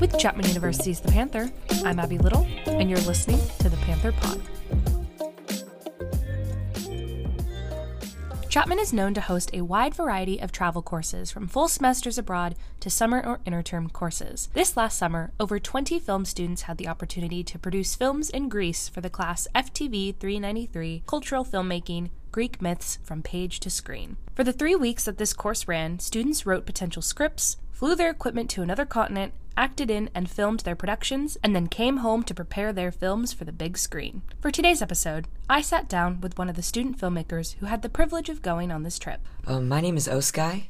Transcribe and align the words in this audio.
With 0.00 0.18
Chapman 0.18 0.48
University's 0.48 0.98
The 0.98 1.12
Panther, 1.12 1.52
I'm 1.84 1.98
Abby 1.98 2.16
Little, 2.16 2.48
and 2.64 2.88
you're 2.88 2.98
listening 3.00 3.38
to 3.58 3.68
The 3.68 3.76
Panther 3.76 4.12
Pod. 4.12 4.40
Chapman 8.48 8.78
is 8.78 8.94
known 8.94 9.12
to 9.12 9.20
host 9.20 9.50
a 9.52 9.60
wide 9.60 9.94
variety 9.94 10.40
of 10.40 10.52
travel 10.52 10.80
courses, 10.80 11.30
from 11.30 11.46
full 11.46 11.68
semesters 11.68 12.16
abroad 12.16 12.54
to 12.80 12.88
summer 12.88 13.22
or 13.24 13.40
interterm 13.46 13.92
courses. 13.92 14.48
This 14.54 14.74
last 14.74 14.96
summer, 14.96 15.32
over 15.38 15.60
20 15.60 15.98
film 15.98 16.24
students 16.24 16.62
had 16.62 16.78
the 16.78 16.88
opportunity 16.88 17.44
to 17.44 17.58
produce 17.58 17.94
films 17.94 18.30
in 18.30 18.48
Greece 18.48 18.88
for 18.88 19.02
the 19.02 19.10
class 19.10 19.46
FTV 19.54 20.16
393 20.16 21.02
Cultural 21.06 21.44
Filmmaking 21.44 22.08
Greek 22.32 22.62
Myths 22.62 22.98
from 23.02 23.22
Page 23.22 23.60
to 23.60 23.70
Screen. 23.70 24.16
For 24.34 24.44
the 24.44 24.52
three 24.52 24.76
weeks 24.76 25.04
that 25.04 25.18
this 25.18 25.32
course 25.32 25.66
ran, 25.66 25.98
students 25.98 26.46
wrote 26.46 26.66
potential 26.66 27.02
scripts, 27.02 27.56
flew 27.72 27.94
their 27.94 28.10
equipment 28.10 28.48
to 28.50 28.62
another 28.62 28.86
continent, 28.86 29.32
acted 29.56 29.90
in 29.90 30.08
and 30.14 30.30
filmed 30.30 30.60
their 30.60 30.76
productions, 30.76 31.36
and 31.42 31.54
then 31.54 31.66
came 31.66 31.98
home 31.98 32.22
to 32.22 32.34
prepare 32.34 32.72
their 32.72 32.92
films 32.92 33.32
for 33.32 33.44
the 33.44 33.52
big 33.52 33.76
screen. 33.76 34.22
For 34.40 34.50
today's 34.50 34.80
episode, 34.80 35.26
I 35.48 35.60
sat 35.60 35.88
down 35.88 36.20
with 36.20 36.38
one 36.38 36.48
of 36.48 36.56
the 36.56 36.62
student 36.62 36.98
filmmakers 36.98 37.54
who 37.54 37.66
had 37.66 37.82
the 37.82 37.88
privilege 37.88 38.28
of 38.28 38.42
going 38.42 38.70
on 38.70 38.84
this 38.84 38.98
trip. 38.98 39.20
Um, 39.46 39.68
my 39.68 39.80
name 39.80 39.96
is 39.96 40.06
Oskai. 40.06 40.68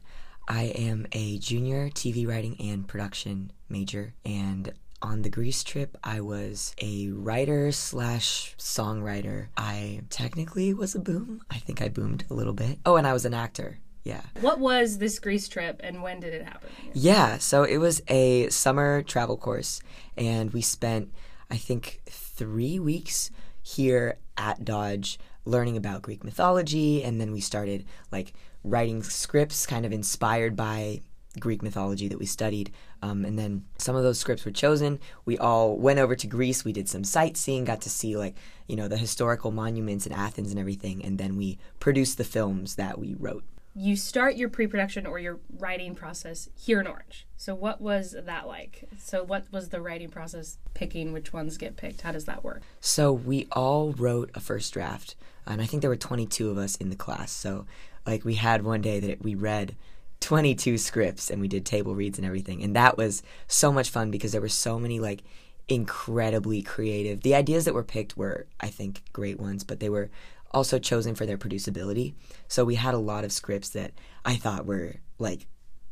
I 0.49 0.63
am 0.65 1.07
a 1.13 1.39
junior 1.39 1.91
TV 1.91 2.27
writing 2.27 2.57
and 2.59 2.89
production 2.89 3.53
major, 3.69 4.15
and 4.25 4.73
on 5.03 5.23
the 5.23 5.31
Greece 5.31 5.65
trip, 5.65 5.97
I 6.05 6.21
was 6.21 6.75
a 6.81 7.09
writer 7.09 7.73
slash 7.73 8.55
songwriter. 8.59 9.49
I 9.57 10.03
technically 10.11 10.75
was 10.75 10.95
a 10.95 11.01
boom. 11.01 11.43
I 11.51 11.57
think 11.57 11.81
I 11.81 11.89
boomed 11.89 12.25
a 12.31 12.35
little 12.35 12.53
bit. 12.53 12.79
Oh, 12.85 12.97
and 12.97 13.07
I 13.07 13.13
was 13.13 13.25
an 13.25 13.35
actor. 13.35 13.79
Yeah. 14.05 14.23
What 14.41 14.59
was 14.59 14.99
this 14.99 15.19
Greece 15.19 15.49
trip 15.49 15.81
and 15.83 16.03
when 16.03 16.21
did 16.21 16.33
it 16.33 16.45
happen? 16.45 16.71
Yeah, 16.95 17.39
so 17.39 17.65
it 17.65 17.79
was 17.79 18.03
a 18.09 18.49
summer 18.49 19.03
travel 19.03 19.37
course, 19.37 19.81
and 20.17 20.53
we 20.53 20.63
spent, 20.63 21.13
I 21.51 21.57
think, 21.57 22.01
three 22.07 22.79
weeks 22.79 23.31
here 23.63 24.19
at 24.37 24.65
Dodge 24.65 25.19
learning 25.45 25.77
about 25.77 26.03
Greek 26.03 26.25
mythology, 26.25 27.03
and 27.03 27.21
then 27.21 27.33
we 27.33 27.41
started 27.41 27.85
like 28.11 28.33
writing 28.65 29.03
scripts 29.03 29.67
kind 29.67 29.85
of 29.85 29.93
inspired 29.93 30.57
by 30.57 31.01
Greek 31.39 31.63
mythology 31.63 32.09
that 32.09 32.19
we 32.19 32.27
studied. 32.27 32.73
Um, 33.03 33.25
and 33.25 33.39
then 33.39 33.65
some 33.79 33.97
of 33.97 34.03
those 34.03 34.19
scripts 34.19 34.45
were 34.45 34.51
chosen. 34.51 34.99
We 35.25 35.39
all 35.39 35.77
went 35.77 35.99
over 35.99 36.15
to 36.15 36.27
Greece. 36.27 36.65
We 36.65 36.73
did 36.73 36.89
some 36.89 37.05
sightseeing, 37.05 37.65
got 37.65 37.81
to 37.83 37.91
see 37.91 38.17
like 38.17 38.37
you 38.67 38.77
know 38.77 38.89
the 38.89 38.97
historical 38.97 39.51
monuments 39.51 40.07
in 40.07 40.13
Athens 40.13 40.51
and 40.51 40.59
everything, 40.59 41.05
and 41.05 41.19
then 41.19 41.37
we 41.37 41.59
produced 41.79 42.19
the 42.19 42.25
films 42.25 42.77
that 42.77 42.99
we 42.99 43.15
wrote 43.15 43.45
you 43.75 43.97
start 43.97 44.37
your 44.37 44.49
pre-production 44.49 45.07
or 45.07 45.19
your 45.19 45.39
writing 45.59 45.95
process 45.95 46.49
here 46.57 46.81
in 46.81 46.87
Orange. 46.87 47.27
So 47.37 47.55
what 47.55 47.81
was 47.81 48.17
that 48.21 48.47
like? 48.47 48.89
So 48.99 49.23
what 49.23 49.45
was 49.53 49.69
the 49.69 49.81
writing 49.81 50.11
process 50.11 50.59
picking 50.75 51.13
which 51.13 51.33
ones 51.33 51.57
get 51.57 51.77
picked? 51.77 52.01
How 52.03 52.13
does 52.13 52.25
that 52.25 52.43
work? 52.43 52.63
So 52.81 53.13
we 53.13 53.47
all 53.53 53.93
wrote 53.93 54.31
a 54.35 54.41
first 54.41 54.73
draft, 54.73 55.15
and 55.47 55.63
I 55.63 55.67
think 55.67 55.83
there 55.83 55.91
were 55.91 55.97
22 55.97 56.51
of 56.51 56.59
us 56.59 56.77
in 56.77 56.91
the 56.91 56.97
class. 56.97 57.31
So 57.31 57.67
like 58.07 58.25
we 58.25 58.35
had 58.35 58.65
one 58.65 58.81
day 58.81 58.99
that 59.01 59.23
we 59.23 59.35
read 59.35 59.77
22 60.21 60.79
scripts 60.79 61.31
and 61.31 61.41
we 61.41 61.49
did 61.49 61.65
table 61.65 61.95
reads 61.95 62.19
and 62.19 62.27
everything. 62.27 62.63
And 62.63 62.77
that 62.77 62.97
was 62.97 63.23
so 63.49 63.73
much 63.73 63.91
fun 63.91 64.11
because 64.11 64.33
there 64.33 64.41
were 64.41 64.49
so 64.49 64.79
many 64.79 65.01
like 65.01 65.23
incredibly 65.69 66.63
creative. 66.63 67.23
The 67.23 67.35
ideas 67.35 67.65
that 67.65 67.75
were 67.75 67.85
picked 67.85 68.17
were 68.17 68.47
I 68.61 68.69
think 68.69 69.03
great 69.13 69.41
ones, 69.41 69.65
but 69.65 69.81
they 69.81 69.89
were 69.89 70.11
also 70.53 70.79
chosen 70.79 71.15
for 71.15 71.27
their 71.27 71.39
producibility. 71.39 72.15
So 72.49 72.65
we 72.65 72.75
had 72.75 72.95
a 72.95 72.99
lot 72.99 73.25
of 73.25 73.33
scripts 73.33 73.71
that 73.71 73.93
I 74.25 74.37
thought 74.37 74.67
were 74.67 74.97
like 75.19 75.47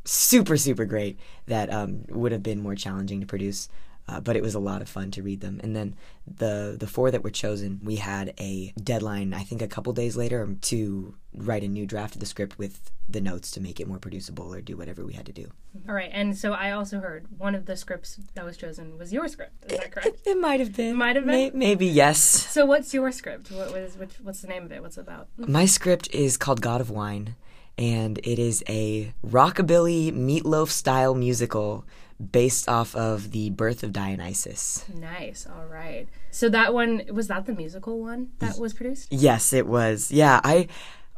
super 0.04 0.56
super 0.56 0.84
great 0.84 1.18
that 1.46 1.72
um, 1.72 2.04
would 2.08 2.32
have 2.32 2.42
been 2.42 2.62
more 2.62 2.74
challenging 2.74 3.20
to 3.20 3.26
produce. 3.26 3.68
Uh, 4.08 4.20
but 4.20 4.36
it 4.36 4.42
was 4.42 4.54
a 4.54 4.58
lot 4.58 4.80
of 4.80 4.88
fun 4.88 5.10
to 5.10 5.22
read 5.22 5.40
them. 5.40 5.60
And 5.62 5.76
then 5.76 5.94
the 6.26 6.76
the 6.78 6.86
four 6.86 7.10
that 7.10 7.22
were 7.22 7.30
chosen, 7.30 7.80
we 7.82 7.96
had 7.96 8.32
a 8.40 8.72
deadline. 8.82 9.34
I 9.34 9.42
think 9.42 9.60
a 9.60 9.68
couple 9.68 9.92
days 9.92 10.16
later 10.16 10.56
to 10.62 11.14
write 11.34 11.62
a 11.62 11.68
new 11.68 11.84
draft 11.84 12.14
of 12.14 12.20
the 12.20 12.26
script 12.26 12.58
with 12.58 12.90
the 13.08 13.20
notes 13.20 13.50
to 13.52 13.60
make 13.60 13.80
it 13.80 13.86
more 13.86 13.98
producible 13.98 14.52
or 14.52 14.60
do 14.62 14.76
whatever 14.76 15.04
we 15.04 15.12
had 15.12 15.26
to 15.26 15.32
do. 15.32 15.50
All 15.86 15.94
right. 15.94 16.10
And 16.12 16.36
so 16.36 16.52
I 16.52 16.70
also 16.70 17.00
heard 17.00 17.26
one 17.36 17.54
of 17.54 17.66
the 17.66 17.76
scripts 17.76 18.18
that 18.34 18.44
was 18.44 18.56
chosen 18.56 18.96
was 18.98 19.12
your 19.12 19.28
script. 19.28 19.52
Is 19.70 19.78
that 19.78 19.92
correct? 19.92 20.08
It, 20.08 20.20
it 20.30 20.40
might 20.40 20.60
have 20.60 20.74
been. 20.74 20.96
Might 20.96 21.16
have 21.16 21.26
been. 21.26 21.34
May, 21.34 21.50
maybe 21.50 21.86
yes. 21.86 22.18
So 22.18 22.64
what's 22.64 22.94
your 22.94 23.12
script? 23.12 23.50
What 23.50 23.72
was 23.72 23.98
which, 23.98 24.14
what's 24.22 24.40
the 24.40 24.48
name 24.48 24.64
of 24.64 24.72
it? 24.72 24.82
What's 24.82 24.96
it 24.96 25.02
about? 25.02 25.28
My 25.36 25.66
script 25.66 26.08
is 26.14 26.38
called 26.38 26.62
God 26.62 26.80
of 26.80 26.88
Wine 26.88 27.34
and 27.78 28.18
it 28.24 28.38
is 28.38 28.64
a 28.68 29.12
rockabilly 29.24 30.12
meatloaf 30.12 30.68
style 30.68 31.14
musical 31.14 31.84
based 32.32 32.68
off 32.68 32.94
of 32.96 33.30
the 33.30 33.50
birth 33.50 33.82
of 33.82 33.92
Dionysus. 33.92 34.84
Nice. 34.92 35.46
All 35.46 35.66
right. 35.66 36.08
So 36.30 36.48
that 36.48 36.74
one 36.74 37.02
was 37.12 37.28
that 37.28 37.46
the 37.46 37.52
musical 37.52 38.00
one 38.00 38.30
that 38.38 38.58
was 38.58 38.74
produced? 38.74 39.12
Yes, 39.12 39.52
it 39.52 39.66
was. 39.66 40.10
Yeah, 40.10 40.40
I 40.42 40.68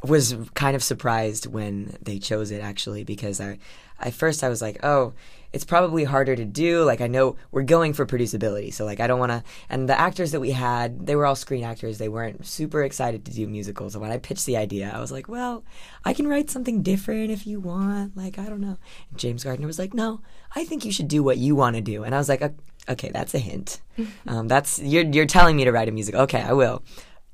was 0.03 0.35
kind 0.53 0.75
of 0.75 0.83
surprised 0.83 1.45
when 1.45 1.97
they 2.01 2.19
chose 2.19 2.51
it 2.51 2.61
actually 2.61 3.03
because 3.03 3.39
I 3.39 3.59
at 4.01 4.13
first 4.13 4.43
I 4.43 4.49
was 4.49 4.61
like, 4.61 4.79
"Oh, 4.83 5.13
it's 5.53 5.65
probably 5.65 6.03
harder 6.05 6.35
to 6.35 6.45
do. 6.45 6.83
Like 6.83 7.01
I 7.01 7.07
know 7.07 7.35
we're 7.51 7.63
going 7.63 7.93
for 7.93 8.05
producibility, 8.05 8.73
so 8.73 8.85
like 8.85 8.99
I 8.99 9.07
don't 9.07 9.19
want 9.19 9.31
to. 9.31 9.43
And 9.69 9.87
the 9.89 9.99
actors 9.99 10.31
that 10.31 10.39
we 10.39 10.51
had, 10.51 11.05
they 11.05 11.15
were 11.15 11.25
all 11.25 11.35
screen 11.35 11.63
actors. 11.63 11.97
They 11.97 12.09
weren't 12.09 12.45
super 12.45 12.83
excited 12.83 13.25
to 13.25 13.33
do 13.33 13.47
musicals. 13.47 13.95
And 13.95 14.01
when 14.01 14.11
I 14.11 14.17
pitched 14.17 14.45
the 14.45 14.57
idea, 14.57 14.91
I 14.93 14.99
was 14.99 15.11
like, 15.11 15.27
well, 15.27 15.63
I 16.05 16.13
can 16.13 16.27
write 16.27 16.49
something 16.49 16.81
different 16.81 17.31
if 17.31 17.45
you 17.45 17.59
want. 17.59 18.15
Like 18.15 18.39
I 18.39 18.45
don't 18.45 18.61
know. 18.61 18.77
And 19.09 19.19
James 19.19 19.43
Gardner 19.43 19.67
was 19.67 19.79
like, 19.79 19.93
no, 19.93 20.21
I 20.55 20.63
think 20.63 20.85
you 20.85 20.91
should 20.91 21.07
do 21.07 21.23
what 21.23 21.37
you 21.37 21.55
want 21.55 21.75
to 21.75 21.81
do. 21.81 22.03
And 22.03 22.15
I 22.15 22.17
was 22.17 22.29
like, 22.29 22.41
okay, 22.87 23.11
that's 23.11 23.33
a 23.33 23.39
hint. 23.39 23.81
um, 24.27 24.47
that's 24.47 24.79
you're 24.79 25.05
you're 25.05 25.25
telling 25.25 25.57
me 25.57 25.65
to 25.65 25.71
write 25.71 25.89
a 25.89 25.91
musical. 25.91 26.21
Okay, 26.21 26.41
I 26.41 26.53
will 26.53 26.81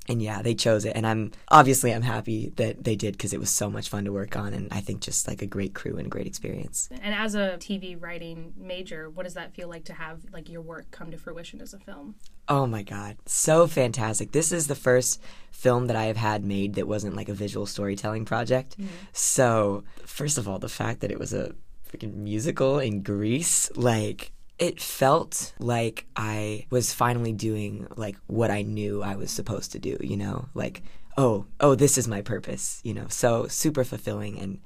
and 0.08 0.22
yeah, 0.22 0.42
they 0.42 0.54
chose 0.54 0.84
it, 0.84 0.92
and 0.96 1.06
I'm 1.06 1.32
obviously 1.48 1.92
I'm 1.92 2.02
happy 2.02 2.52
that 2.56 2.84
they 2.84 2.96
did 2.96 3.12
because 3.12 3.32
it 3.32 3.40
was 3.40 3.50
so 3.50 3.70
much 3.70 3.88
fun 3.88 4.04
to 4.04 4.12
work 4.12 4.36
on, 4.36 4.54
and 4.54 4.68
I 4.72 4.80
think 4.80 5.00
just 5.00 5.28
like 5.28 5.42
a 5.42 5.46
great 5.46 5.74
crew 5.74 5.96
and 5.96 6.06
a 6.06 6.10
great 6.10 6.26
experience. 6.26 6.88
And 7.02 7.14
as 7.14 7.34
a 7.34 7.58
TV 7.58 8.00
writing 8.00 8.54
major, 8.56 9.10
what 9.10 9.24
does 9.24 9.34
that 9.34 9.54
feel 9.54 9.68
like 9.68 9.84
to 9.84 9.92
have 9.92 10.20
like 10.32 10.48
your 10.48 10.62
work 10.62 10.90
come 10.90 11.10
to 11.10 11.18
fruition 11.18 11.60
as 11.60 11.74
a 11.74 11.78
film? 11.78 12.14
Oh 12.48 12.66
my 12.66 12.82
god, 12.82 13.16
so 13.26 13.66
fantastic! 13.66 14.32
This 14.32 14.52
is 14.52 14.66
the 14.66 14.74
first 14.74 15.20
film 15.50 15.86
that 15.86 15.96
I 15.96 16.04
have 16.04 16.16
had 16.16 16.44
made 16.44 16.74
that 16.74 16.88
wasn't 16.88 17.16
like 17.16 17.28
a 17.28 17.34
visual 17.34 17.66
storytelling 17.66 18.24
project. 18.24 18.78
Mm-hmm. 18.78 18.88
So 19.12 19.84
first 20.04 20.38
of 20.38 20.48
all, 20.48 20.58
the 20.58 20.68
fact 20.68 21.00
that 21.00 21.10
it 21.10 21.18
was 21.18 21.32
a 21.32 21.54
freaking 21.88 22.14
musical 22.14 22.78
in 22.78 23.02
Greece, 23.02 23.70
like 23.76 24.32
it 24.58 24.80
felt 24.80 25.52
like 25.58 26.06
I 26.16 26.66
was 26.70 26.92
finally 26.92 27.32
doing 27.32 27.86
like 27.96 28.16
what 28.26 28.50
I 28.50 28.62
knew 28.62 29.02
I 29.02 29.16
was 29.16 29.30
supposed 29.30 29.72
to 29.72 29.78
do, 29.78 29.96
you 30.00 30.16
know? 30.16 30.48
Like, 30.54 30.82
oh, 31.16 31.46
oh, 31.60 31.74
this 31.74 31.96
is 31.96 32.08
my 32.08 32.22
purpose, 32.22 32.80
you 32.82 32.92
know? 32.94 33.06
So 33.08 33.46
super 33.46 33.84
fulfilling 33.84 34.38
and 34.38 34.60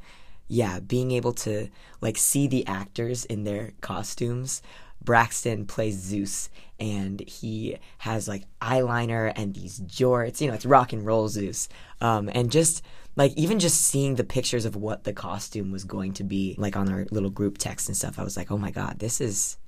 yeah, 0.49 0.81
being 0.81 1.13
able 1.13 1.33
to 1.33 1.69
like 2.01 2.17
see 2.17 2.47
the 2.47 2.67
actors 2.67 3.25
in 3.27 3.45
their 3.45 3.73
costumes. 3.81 4.63
Braxton 5.03 5.67
plays 5.67 5.99
Zeus 5.99 6.49
and 6.79 7.21
he 7.21 7.77
has 7.99 8.29
like 8.29 8.45
eyeliner 8.61 9.33
and 9.35 9.55
these 9.55 9.81
jorts, 9.81 10.41
you 10.41 10.49
know, 10.49 10.55
it's 10.55 10.67
rock 10.67 10.93
and 10.93 11.05
roll 11.05 11.29
Zeus. 11.29 11.69
Um, 12.01 12.31
and 12.33 12.51
just 12.51 12.83
like 13.17 13.33
even 13.35 13.59
just 13.59 13.81
seeing 13.81 14.15
the 14.15 14.25
pictures 14.25 14.65
of 14.65 14.77
what 14.77 15.05
the 15.05 15.13
costume 15.13 15.71
was 15.71 15.85
going 15.85 16.15
to 16.15 16.25
be 16.25 16.55
like 16.57 16.77
on 16.77 16.91
our 16.91 17.07
little 17.11 17.31
group 17.31 17.59
text 17.59 17.89
and 17.89 17.97
stuff, 17.97 18.19
I 18.19 18.25
was 18.25 18.37
like, 18.37 18.51
oh 18.51 18.59
my 18.59 18.71
God, 18.71 18.99
this 18.99 19.21
is 19.21 19.59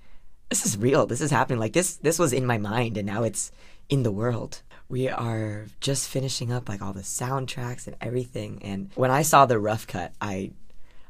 this 0.54 0.65
is 0.65 0.78
real. 0.78 1.04
This 1.04 1.20
is 1.20 1.32
happening. 1.32 1.59
Like 1.59 1.72
this 1.72 1.97
this 1.97 2.16
was 2.16 2.32
in 2.32 2.47
my 2.47 2.59
mind 2.59 2.97
and 2.97 3.06
now 3.06 3.25
it's 3.25 3.50
in 3.88 4.04
the 4.04 4.12
world. 4.12 4.62
We 4.88 5.08
are 5.08 5.67
just 5.81 6.08
finishing 6.08 6.52
up 6.52 6.69
like 6.69 6.81
all 6.81 6.93
the 6.93 7.00
soundtracks 7.00 7.88
and 7.88 7.96
everything 8.00 8.61
and 8.62 8.90
when 8.94 9.11
I 9.11 9.23
saw 9.23 9.46
the 9.46 9.58
rough 9.58 9.88
cut, 9.88 10.12
I 10.20 10.52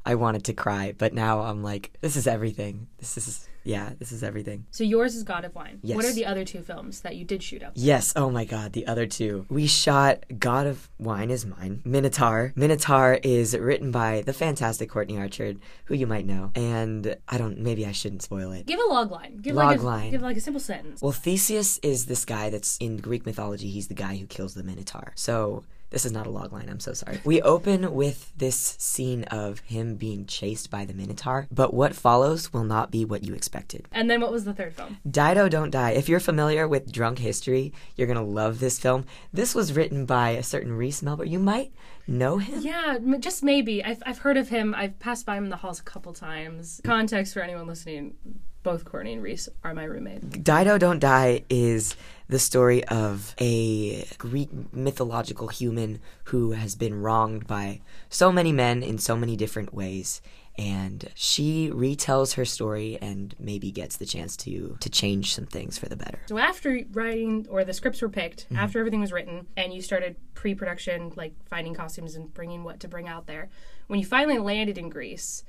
I 0.06 0.14
wanted 0.16 0.44
to 0.44 0.52
cry, 0.52 0.94
but 0.96 1.14
now 1.14 1.40
I'm 1.40 1.62
like 1.62 1.92
this 2.00 2.16
is 2.16 2.26
everything. 2.26 2.88
This 2.98 3.16
is 3.16 3.48
yeah, 3.64 3.92
this 3.98 4.12
is 4.12 4.22
everything. 4.22 4.66
So 4.70 4.84
yours 4.84 5.16
is 5.16 5.22
God 5.22 5.44
of 5.44 5.54
Wine. 5.54 5.80
Yes. 5.82 5.96
What 5.96 6.04
are 6.04 6.12
the 6.12 6.26
other 6.26 6.44
two 6.44 6.60
films 6.60 7.00
that 7.00 7.16
you 7.16 7.24
did 7.24 7.42
shoot 7.42 7.62
up? 7.62 7.72
Yes. 7.74 8.12
Oh 8.14 8.30
my 8.30 8.44
God, 8.44 8.74
the 8.74 8.86
other 8.86 9.06
two. 9.06 9.46
We 9.48 9.66
shot 9.66 10.24
God 10.38 10.66
of 10.66 10.90
Wine 10.98 11.30
is 11.30 11.46
mine. 11.46 11.80
Minotaur. 11.84 12.52
Minotaur 12.54 13.18
is 13.22 13.56
written 13.56 13.90
by 13.90 14.22
the 14.26 14.34
fantastic 14.34 14.90
Courtney 14.90 15.18
Archer, 15.18 15.54
who 15.86 15.94
you 15.94 16.06
might 16.06 16.26
know. 16.26 16.52
And 16.54 17.16
I 17.26 17.38
don't. 17.38 17.58
Maybe 17.58 17.86
I 17.86 17.92
shouldn't 17.92 18.22
spoil 18.22 18.52
it. 18.52 18.66
Give 18.66 18.78
a 18.78 18.92
log 18.92 19.10
line. 19.10 19.38
Give 19.38 19.56
log 19.56 19.66
like 19.66 19.80
a, 19.80 19.82
line. 19.82 20.10
Give 20.10 20.22
like 20.22 20.36
a 20.36 20.40
simple 20.40 20.60
sentence. 20.60 21.00
Well, 21.00 21.12
Theseus 21.12 21.78
is 21.78 22.04
this 22.06 22.26
guy 22.26 22.50
that's 22.50 22.76
in 22.78 22.98
Greek 22.98 23.24
mythology. 23.24 23.70
He's 23.70 23.88
the 23.88 23.94
guy 23.94 24.16
who 24.16 24.26
kills 24.26 24.52
the 24.52 24.62
Minotaur. 24.62 25.12
So 25.16 25.64
this 25.94 26.04
is 26.04 26.10
not 26.10 26.26
a 26.26 26.30
log 26.30 26.52
line, 26.52 26.68
I'm 26.68 26.80
so 26.80 26.92
sorry. 26.92 27.20
We 27.24 27.40
open 27.40 27.94
with 27.94 28.36
this 28.36 28.56
scene 28.80 29.22
of 29.24 29.60
him 29.60 29.94
being 29.94 30.26
chased 30.26 30.68
by 30.68 30.84
the 30.84 30.92
Minotaur, 30.92 31.46
but 31.52 31.72
what 31.72 31.94
follows 31.94 32.52
will 32.52 32.64
not 32.64 32.90
be 32.90 33.04
what 33.04 33.22
you 33.22 33.32
expected. 33.32 33.86
And 33.92 34.10
then 34.10 34.20
what 34.20 34.32
was 34.32 34.44
the 34.44 34.52
third 34.52 34.74
film? 34.74 34.98
Dido 35.08 35.48
Don't 35.48 35.70
Die. 35.70 35.90
If 35.92 36.08
you're 36.08 36.18
familiar 36.18 36.66
with 36.66 36.90
drunk 36.90 37.20
history, 37.20 37.72
you're 37.94 38.08
going 38.08 38.18
to 38.18 38.24
love 38.24 38.58
this 38.58 38.76
film. 38.76 39.06
This 39.32 39.54
was 39.54 39.72
written 39.72 40.04
by 40.04 40.30
a 40.30 40.42
certain 40.42 40.72
Reese 40.72 41.00
Melber. 41.00 41.30
You 41.30 41.38
might 41.38 41.72
know 42.08 42.38
him? 42.38 42.60
Yeah, 42.60 42.98
just 43.20 43.44
maybe. 43.44 43.84
I've, 43.84 44.02
I've 44.04 44.18
heard 44.18 44.36
of 44.36 44.48
him. 44.48 44.74
I've 44.74 44.98
passed 44.98 45.24
by 45.24 45.36
him 45.36 45.44
in 45.44 45.50
the 45.50 45.56
halls 45.56 45.78
a 45.78 45.84
couple 45.84 46.12
times. 46.12 46.80
Context 46.82 47.34
for 47.34 47.40
anyone 47.40 47.68
listening 47.68 48.16
both 48.64 48.84
Courtney 48.84 49.12
and 49.12 49.22
Reese 49.22 49.48
are 49.62 49.74
my 49.74 49.84
roommate. 49.84 50.42
Dido 50.42 50.78
Don't 50.78 50.98
Die 50.98 51.44
is 51.48 51.94
the 52.28 52.38
story 52.38 52.82
of 52.86 53.34
a 53.40 54.04
Greek 54.18 54.48
mythological 54.72 55.48
human 55.48 56.00
who 56.24 56.52
has 56.52 56.74
been 56.74 57.00
wronged 57.00 57.46
by 57.46 57.80
so 58.08 58.32
many 58.32 58.50
men 58.50 58.82
in 58.82 58.98
so 58.98 59.14
many 59.14 59.36
different 59.36 59.72
ways. 59.72 60.20
And 60.56 61.10
she 61.14 61.70
retells 61.74 62.34
her 62.34 62.44
story 62.44 62.96
and 63.02 63.34
maybe 63.38 63.70
gets 63.72 63.96
the 63.96 64.06
chance 64.06 64.36
to 64.38 64.76
to 64.80 64.88
change 64.88 65.34
some 65.34 65.46
things 65.46 65.76
for 65.78 65.88
the 65.88 65.96
better. 65.96 66.20
So 66.26 66.38
after 66.38 66.80
writing 66.92 67.46
or 67.50 67.64
the 67.64 67.72
scripts 67.72 68.00
were 68.00 68.08
picked, 68.08 68.44
mm-hmm. 68.44 68.56
after 68.56 68.78
everything 68.78 69.00
was 69.00 69.12
written, 69.12 69.48
and 69.56 69.74
you 69.74 69.82
started 69.82 70.16
pre-production, 70.34 71.12
like 71.16 71.34
finding 71.46 71.74
costumes 71.74 72.14
and 72.14 72.32
bringing 72.32 72.62
what 72.62 72.80
to 72.80 72.88
bring 72.88 73.08
out 73.08 73.26
there, 73.26 73.50
when 73.88 73.98
you 73.98 74.06
finally 74.06 74.38
landed 74.38 74.78
in 74.78 74.88
Greece, 74.90 75.42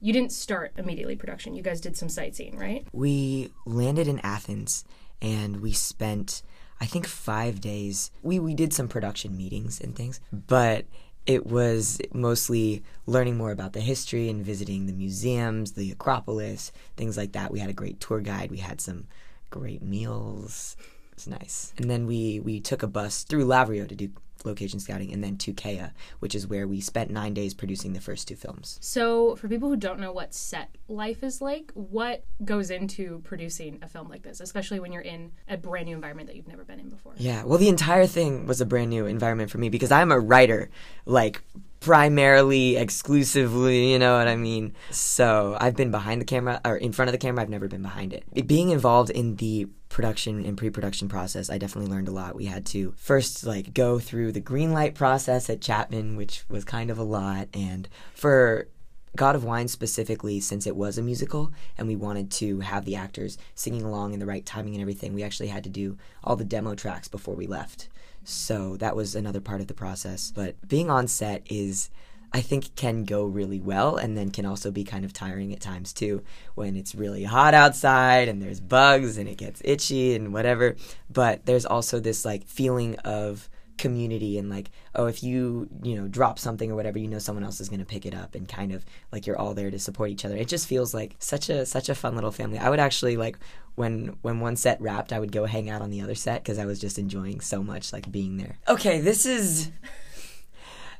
you 0.00 0.12
didn't 0.12 0.32
start 0.32 0.72
immediately 0.76 1.16
production. 1.16 1.54
You 1.54 1.62
guys 1.62 1.80
did 1.80 1.96
some 1.96 2.08
sightseeing, 2.08 2.58
right? 2.58 2.86
We 2.92 3.50
landed 3.64 4.08
in 4.08 4.20
Athens 4.20 4.84
and 5.20 5.60
we 5.60 5.72
spent 5.72 6.42
I 6.78 6.84
think 6.84 7.06
5 7.06 7.60
days. 7.60 8.10
We 8.22 8.38
we 8.38 8.54
did 8.54 8.72
some 8.72 8.88
production 8.88 9.36
meetings 9.36 9.80
and 9.80 9.96
things, 9.96 10.20
but 10.30 10.84
it 11.24 11.46
was 11.46 12.00
mostly 12.12 12.84
learning 13.06 13.36
more 13.36 13.50
about 13.50 13.72
the 13.72 13.80
history 13.80 14.28
and 14.28 14.44
visiting 14.44 14.86
the 14.86 14.92
museums, 14.92 15.72
the 15.72 15.90
Acropolis, 15.90 16.70
things 16.96 17.16
like 17.16 17.32
that. 17.32 17.50
We 17.50 17.58
had 17.58 17.70
a 17.70 17.74
great 17.74 17.98
tour 17.98 18.20
guide. 18.20 18.50
We 18.50 18.58
had 18.58 18.80
some 18.80 19.08
great 19.50 19.82
meals. 19.82 20.76
It's 21.12 21.26
nice. 21.26 21.72
And 21.78 21.90
then 21.90 22.06
we 22.06 22.40
we 22.40 22.60
took 22.60 22.82
a 22.82 22.86
bus 22.86 23.24
through 23.24 23.46
Lavrio 23.46 23.88
to 23.88 23.94
do 23.94 24.10
location 24.46 24.80
scouting 24.80 25.12
and 25.12 25.22
then 25.22 25.36
to 25.38 25.52
Kea, 25.52 25.86
which 26.20 26.34
is 26.34 26.46
where 26.46 26.66
we 26.66 26.80
spent 26.80 27.10
9 27.10 27.34
days 27.34 27.52
producing 27.54 27.92
the 27.92 28.00
first 28.00 28.28
two 28.28 28.36
films. 28.36 28.78
So, 28.80 29.36
for 29.36 29.48
people 29.48 29.68
who 29.68 29.76
don't 29.76 30.00
know 30.00 30.12
what 30.12 30.32
set 30.32 30.70
life 30.88 31.22
is 31.22 31.40
like, 31.40 31.72
what 31.74 32.24
goes 32.44 32.70
into 32.70 33.20
producing 33.24 33.78
a 33.82 33.88
film 33.88 34.08
like 34.08 34.22
this, 34.22 34.40
especially 34.40 34.80
when 34.80 34.92
you're 34.92 35.02
in 35.02 35.32
a 35.48 35.56
brand 35.56 35.86
new 35.86 35.94
environment 35.94 36.28
that 36.28 36.36
you've 36.36 36.48
never 36.48 36.64
been 36.64 36.80
in 36.80 36.88
before? 36.88 37.14
Yeah, 37.16 37.44
well, 37.44 37.58
the 37.58 37.68
entire 37.68 38.06
thing 38.06 38.46
was 38.46 38.60
a 38.60 38.66
brand 38.66 38.90
new 38.90 39.06
environment 39.06 39.50
for 39.50 39.58
me 39.58 39.68
because 39.68 39.90
I'm 39.90 40.12
a 40.12 40.18
writer, 40.18 40.70
like 41.04 41.42
primarily, 41.80 42.76
exclusively, 42.76 43.92
you 43.92 43.98
know 43.98 44.16
what 44.16 44.28
I 44.28 44.36
mean? 44.36 44.74
So 44.90 45.56
I've 45.60 45.76
been 45.76 45.90
behind 45.90 46.20
the 46.20 46.24
camera, 46.24 46.60
or 46.64 46.76
in 46.76 46.92
front 46.92 47.08
of 47.08 47.12
the 47.12 47.18
camera, 47.18 47.42
I've 47.42 47.50
never 47.50 47.68
been 47.68 47.82
behind 47.82 48.12
it. 48.12 48.24
Being 48.46 48.70
involved 48.70 49.10
in 49.10 49.36
the 49.36 49.68
production 49.88 50.44
and 50.44 50.58
pre-production 50.58 51.08
process 51.08 51.48
i 51.48 51.56
definitely 51.56 51.90
learned 51.90 52.08
a 52.08 52.10
lot 52.10 52.34
we 52.34 52.46
had 52.46 52.66
to 52.66 52.92
first 52.96 53.46
like 53.46 53.72
go 53.72 54.00
through 54.00 54.32
the 54.32 54.40
green 54.40 54.72
light 54.72 54.96
process 54.96 55.48
at 55.48 55.60
chapman 55.60 56.16
which 56.16 56.44
was 56.48 56.64
kind 56.64 56.90
of 56.90 56.98
a 56.98 57.04
lot 57.04 57.48
and 57.54 57.88
for 58.12 58.66
God 59.14 59.34
of 59.34 59.44
Wine 59.44 59.68
specifically, 59.68 60.40
since 60.40 60.66
it 60.66 60.76
was 60.76 60.98
a 60.98 61.02
musical 61.02 61.52
and 61.78 61.88
we 61.88 61.96
wanted 61.96 62.30
to 62.32 62.60
have 62.60 62.84
the 62.84 62.96
actors 62.96 63.38
singing 63.54 63.82
along 63.82 64.12
in 64.12 64.20
the 64.20 64.26
right 64.26 64.44
timing 64.44 64.74
and 64.74 64.82
everything, 64.82 65.14
we 65.14 65.22
actually 65.22 65.48
had 65.48 65.64
to 65.64 65.70
do 65.70 65.96
all 66.24 66.36
the 66.36 66.44
demo 66.44 66.74
tracks 66.74 67.08
before 67.08 67.34
we 67.34 67.46
left. 67.46 67.88
So 68.24 68.76
that 68.78 68.96
was 68.96 69.14
another 69.14 69.40
part 69.40 69.60
of 69.60 69.68
the 69.68 69.74
process. 69.74 70.32
But 70.34 70.56
being 70.66 70.90
on 70.90 71.06
set 71.06 71.46
is, 71.48 71.90
I 72.32 72.40
think, 72.40 72.74
can 72.74 73.04
go 73.04 73.24
really 73.24 73.60
well 73.60 73.96
and 73.96 74.16
then 74.16 74.30
can 74.30 74.44
also 74.44 74.70
be 74.70 74.84
kind 74.84 75.04
of 75.04 75.12
tiring 75.12 75.52
at 75.52 75.60
times 75.60 75.92
too 75.92 76.22
when 76.56 76.76
it's 76.76 76.94
really 76.94 77.24
hot 77.24 77.54
outside 77.54 78.28
and 78.28 78.42
there's 78.42 78.60
bugs 78.60 79.16
and 79.16 79.28
it 79.28 79.38
gets 79.38 79.62
itchy 79.64 80.14
and 80.16 80.32
whatever. 80.32 80.76
But 81.08 81.46
there's 81.46 81.64
also 81.64 82.00
this 82.00 82.24
like 82.24 82.46
feeling 82.46 82.96
of 82.96 83.48
community 83.78 84.38
and 84.38 84.48
like 84.48 84.70
oh 84.94 85.06
if 85.06 85.22
you 85.22 85.68
you 85.82 85.94
know 85.94 86.08
drop 86.08 86.38
something 86.38 86.70
or 86.70 86.74
whatever 86.74 86.98
you 86.98 87.08
know 87.08 87.18
someone 87.18 87.44
else 87.44 87.60
is 87.60 87.68
going 87.68 87.80
to 87.80 87.86
pick 87.86 88.06
it 88.06 88.14
up 88.14 88.34
and 88.34 88.48
kind 88.48 88.72
of 88.72 88.84
like 89.12 89.26
you're 89.26 89.38
all 89.38 89.54
there 89.54 89.70
to 89.70 89.78
support 89.78 90.10
each 90.10 90.24
other. 90.24 90.36
It 90.36 90.48
just 90.48 90.66
feels 90.66 90.94
like 90.94 91.16
such 91.18 91.48
a 91.48 91.66
such 91.66 91.88
a 91.88 91.94
fun 91.94 92.14
little 92.14 92.32
family. 92.32 92.58
I 92.58 92.70
would 92.70 92.80
actually 92.80 93.16
like 93.16 93.38
when 93.74 94.16
when 94.22 94.40
one 94.40 94.56
set 94.56 94.80
wrapped 94.80 95.12
i 95.12 95.20
would 95.20 95.30
go 95.30 95.44
hang 95.44 95.68
out 95.68 95.82
on 95.82 95.90
the 95.90 96.00
other 96.00 96.14
set 96.14 96.42
because 96.42 96.58
i 96.58 96.64
was 96.64 96.78
just 96.80 96.98
enjoying 96.98 97.40
so 97.40 97.62
much 97.62 97.92
like 97.92 98.10
being 98.10 98.36
there. 98.36 98.58
Okay 98.68 99.00
this 99.00 99.26
is 99.26 99.70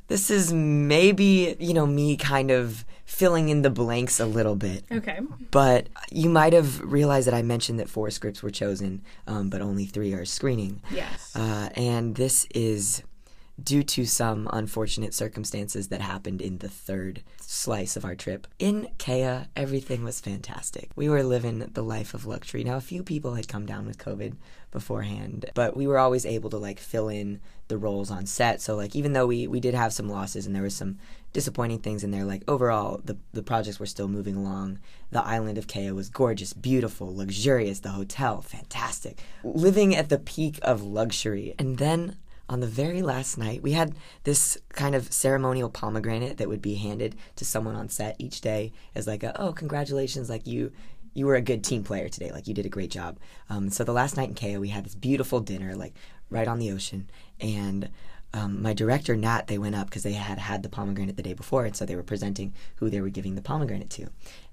this 0.08 0.30
is 0.30 0.52
maybe 0.52 1.56
you 1.58 1.74
know 1.74 1.86
me 1.86 2.16
kind 2.16 2.50
of 2.50 2.84
filling 3.06 3.48
in 3.48 3.62
the 3.62 3.70
blanks 3.70 4.20
a 4.20 4.26
little 4.26 4.56
bit 4.56 4.84
Okay. 4.92 5.20
but 5.50 5.88
you 6.10 6.28
might 6.28 6.52
have 6.52 6.80
realized 6.82 7.26
that 7.26 7.34
I 7.34 7.40
mentioned 7.42 7.78
that 7.80 7.88
four 7.88 8.10
scripts 8.10 8.42
were 8.42 8.50
chosen, 8.50 9.02
um, 9.26 9.48
but 9.48 9.60
only 9.62 9.86
three 9.86 10.12
are 10.12 10.24
screening. 10.26 10.82
Yes. 10.90 11.34
Uh, 11.34 11.70
and 11.76 12.16
this 12.16 12.46
is 12.54 13.02
due 13.62 13.82
to 13.82 14.04
some 14.04 14.48
unfortunate 14.52 15.14
circumstances 15.14 15.88
that 15.88 16.00
happened 16.00 16.42
in 16.42 16.58
the 16.58 16.68
third 16.68 17.22
slice 17.40 17.96
of 17.96 18.04
our 18.04 18.14
trip. 18.14 18.46
In 18.58 18.88
Kea, 18.98 19.44
everything 19.56 20.04
was 20.04 20.20
fantastic. 20.20 20.90
We 20.94 21.08
were 21.08 21.22
living 21.22 21.58
the 21.58 21.82
life 21.82 22.12
of 22.12 22.26
luxury. 22.26 22.64
Now, 22.64 22.76
a 22.76 22.82
few 22.82 23.02
people 23.02 23.34
had 23.34 23.48
come 23.48 23.64
down 23.64 23.86
with 23.86 23.98
COVID 23.98 24.34
beforehand, 24.70 25.46
but 25.54 25.76
we 25.76 25.86
were 25.86 25.98
always 25.98 26.26
able 26.26 26.50
to 26.50 26.58
like 26.58 26.78
fill 26.78 27.08
in 27.08 27.40
the 27.68 27.78
roles 27.78 28.10
on 28.10 28.26
set. 28.26 28.60
So 28.60 28.76
like 28.76 28.94
even 28.94 29.12
though 29.12 29.26
we 29.26 29.46
we 29.46 29.58
did 29.58 29.74
have 29.74 29.92
some 29.92 30.08
losses 30.08 30.46
and 30.46 30.54
there 30.54 30.62
was 30.62 30.74
some 30.74 30.98
disappointing 31.32 31.78
things 31.78 32.04
in 32.04 32.10
there, 32.10 32.24
like 32.24 32.42
overall 32.46 33.00
the 33.04 33.16
the 33.32 33.42
projects 33.42 33.80
were 33.80 33.86
still 33.86 34.08
moving 34.08 34.36
along. 34.36 34.78
The 35.10 35.24
island 35.24 35.56
of 35.56 35.66
Kea 35.66 35.92
was 35.92 36.10
gorgeous, 36.10 36.52
beautiful, 36.52 37.14
luxurious. 37.14 37.80
The 37.80 37.90
hotel, 37.90 38.42
fantastic. 38.42 39.18
Living 39.42 39.96
at 39.96 40.10
the 40.10 40.18
peak 40.18 40.58
of 40.62 40.82
luxury. 40.82 41.54
And 41.58 41.78
then 41.78 42.16
on 42.48 42.60
the 42.60 42.66
very 42.66 43.02
last 43.02 43.36
night, 43.38 43.62
we 43.62 43.72
had 43.72 43.94
this 44.24 44.56
kind 44.70 44.94
of 44.94 45.12
ceremonial 45.12 45.68
pomegranate 45.68 46.36
that 46.36 46.48
would 46.48 46.62
be 46.62 46.74
handed 46.76 47.16
to 47.36 47.44
someone 47.44 47.74
on 47.74 47.88
set 47.88 48.16
each 48.18 48.40
day 48.40 48.72
as 48.94 49.06
like, 49.06 49.22
a, 49.22 49.38
oh, 49.40 49.52
congratulations, 49.52 50.30
like 50.30 50.46
you 50.46 50.72
you 51.14 51.24
were 51.24 51.34
a 51.34 51.40
good 51.40 51.64
team 51.64 51.82
player 51.82 52.10
today, 52.10 52.30
like 52.30 52.46
you 52.46 52.52
did 52.52 52.66
a 52.66 52.68
great 52.68 52.90
job. 52.90 53.18
Um, 53.48 53.70
so 53.70 53.84
the 53.84 53.92
last 53.92 54.18
night 54.18 54.28
in 54.28 54.34
Kea, 54.34 54.58
we 54.58 54.68
had 54.68 54.84
this 54.84 54.94
beautiful 54.94 55.40
dinner, 55.40 55.74
like 55.74 55.94
right 56.28 56.46
on 56.46 56.58
the 56.58 56.70
ocean, 56.70 57.08
and 57.40 57.88
um, 58.34 58.60
my 58.62 58.74
director 58.74 59.16
Nat, 59.16 59.46
they 59.46 59.56
went 59.56 59.76
up 59.76 59.86
because 59.86 60.02
they 60.02 60.12
had 60.12 60.38
had 60.38 60.62
the 60.62 60.68
pomegranate 60.68 61.16
the 61.16 61.22
day 61.22 61.32
before, 61.32 61.64
and 61.64 61.74
so 61.74 61.86
they 61.86 61.96
were 61.96 62.02
presenting 62.02 62.52
who 62.76 62.90
they 62.90 63.00
were 63.00 63.08
giving 63.08 63.34
the 63.34 63.40
pomegranate 63.40 63.88
to, 63.90 64.08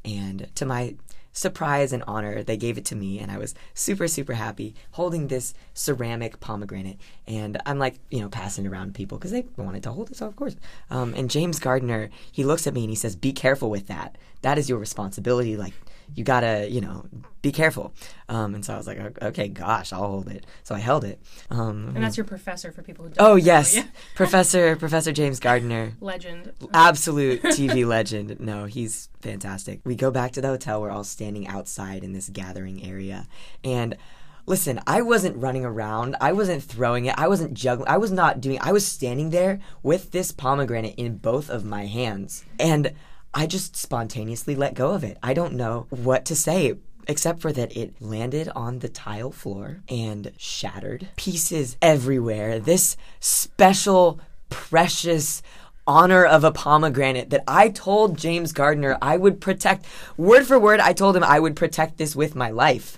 and 0.06 0.50
to 0.56 0.66
my 0.66 0.96
surprise 1.34 1.92
and 1.92 2.04
honor, 2.08 2.44
they 2.44 2.56
gave 2.56 2.78
it 2.78 2.86
to 2.86 2.96
me, 2.96 3.20
and 3.20 3.32
I 3.32 3.38
was 3.38 3.56
super, 3.74 4.08
super 4.08 4.34
happy 4.34 4.76
holding 4.92 5.28
this 5.28 5.54
ceramic 5.74 6.40
pomegranate. 6.40 7.00
And 7.28 7.60
I'm 7.66 7.80
like, 7.80 8.00
you 8.10 8.22
know, 8.22 8.30
passing 8.30 8.66
it 8.66 8.70
around 8.70 8.94
people 8.94 9.18
because 9.18 9.32
they 9.32 9.46
wanted 9.58 9.84
to 9.84 9.92
hold 9.92 10.12
it, 10.12 10.18
so 10.18 10.28
of 10.28 10.36
course. 10.36 10.56
Um, 10.90 11.14
and 11.16 11.30
James 11.30 11.60
Gardner, 11.60 12.10
he 12.32 12.44
looks 12.44 12.68
at 12.68 12.74
me 12.74 12.82
and 12.82 12.90
he 12.90 12.96
says, 12.96 13.16
Be 13.16 13.34
careful 13.34 13.70
with 13.70 13.88
that. 13.88 14.18
That 14.42 14.58
is 14.58 14.70
your 14.70 14.78
responsibility. 14.78 15.58
Like, 15.58 15.74
you 16.16 16.24
gotta, 16.24 16.70
you 16.70 16.82
know, 16.82 17.06
be 17.42 17.52
careful. 17.52 17.94
Um, 18.30 18.56
and 18.56 18.66
so 18.66 18.74
I 18.74 18.78
was 18.78 18.88
like, 18.88 19.22
okay, 19.22 19.48
gosh, 19.50 19.92
I'll 19.92 20.08
hold 20.08 20.30
it. 20.30 20.46
So 20.64 20.74
I 20.76 20.80
held 20.80 21.04
it. 21.04 21.22
Um, 21.50 21.92
and 21.96 22.04
that's 22.04 22.18
your 22.18 22.26
professor 22.26 22.72
for 22.72 22.82
people 22.82 23.06
who 23.06 23.12
don't 23.12 23.26
oh 23.28 23.36
yes. 23.36 23.78
Professor 24.16 24.76
Professor 24.76 25.12
James 25.12 25.40
Gardner 25.40 25.94
Legend. 26.00 26.54
absolute 26.74 27.42
TV 27.44 27.86
legend. 27.86 28.40
No, 28.40 28.66
he's 28.66 29.10
fantastic. 29.22 29.82
We 29.84 29.96
go 29.96 30.12
back 30.12 30.32
to 30.34 30.42
the 30.42 30.48
hotel. 30.48 30.82
We're 30.82 30.92
all 30.92 31.04
standing 31.04 31.48
outside 31.48 32.04
in 32.04 32.14
this 32.14 32.30
gathering 32.30 32.84
area. 32.84 33.28
And 33.64 33.98
listen, 34.46 34.80
I 34.88 35.02
wasn't 35.02 35.38
running 35.38 35.66
around. 35.66 36.16
I 36.22 36.32
wasn't 36.34 36.64
throwing 36.64 37.06
it. 37.06 37.16
I 37.18 37.28
wasn't 37.28 37.54
juggling. 37.54 37.90
I 37.90 37.98
was 37.98 38.12
not 38.12 38.40
doing 38.42 38.60
I 38.62 38.72
was 38.72 38.86
standing 38.86 39.32
there 39.32 39.60
with 39.82 40.12
this 40.12 40.32
pomegranate 40.32 40.96
in 40.96 41.18
both 41.18 41.50
of 41.50 41.66
my 41.66 41.88
hands. 41.88 42.46
And 42.60 42.94
I 43.34 43.48
just 43.48 43.76
spontaneously 43.76 44.56
let 44.56 44.76
go 44.76 44.92
of 44.92 45.04
it. 45.04 45.18
I 45.24 45.34
don't 45.34 45.54
know 45.54 45.88
what 45.90 46.26
to 46.26 46.36
say 46.36 46.76
except 47.08 47.42
for 47.42 47.52
that 47.52 47.76
it 47.76 48.02
landed 48.02 48.50
on 48.56 48.80
the 48.80 48.90
tile 48.90 49.32
floor 49.32 49.82
and 49.90 50.32
shattered. 50.38 51.10
Pieces 51.16 51.78
everywhere. 51.82 52.60
This 52.60 52.96
special, 53.20 54.20
precious 54.50 55.42
honor 55.86 56.26
of 56.26 56.44
a 56.44 56.52
pomegranate 56.52 57.30
that 57.32 57.44
I 57.48 57.70
told 57.70 58.18
James 58.18 58.54
Gardner 58.54 58.98
I 59.02 59.18
would 59.18 59.42
protect. 59.42 59.86
Word 60.16 60.46
for 60.46 60.58
word, 60.58 60.80
I 60.80 60.94
told 60.94 61.16
him 61.16 61.24
I 61.24 61.40
would 61.40 61.56
protect 61.56 61.98
this 61.98 62.16
with 62.16 62.36
my 62.36 62.52
life. 62.52 62.98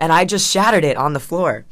And 0.00 0.12
I 0.12 0.24
just 0.24 0.50
shattered 0.50 0.84
it 0.84 0.96
on 0.96 1.12
the 1.12 1.20
floor. 1.20 1.64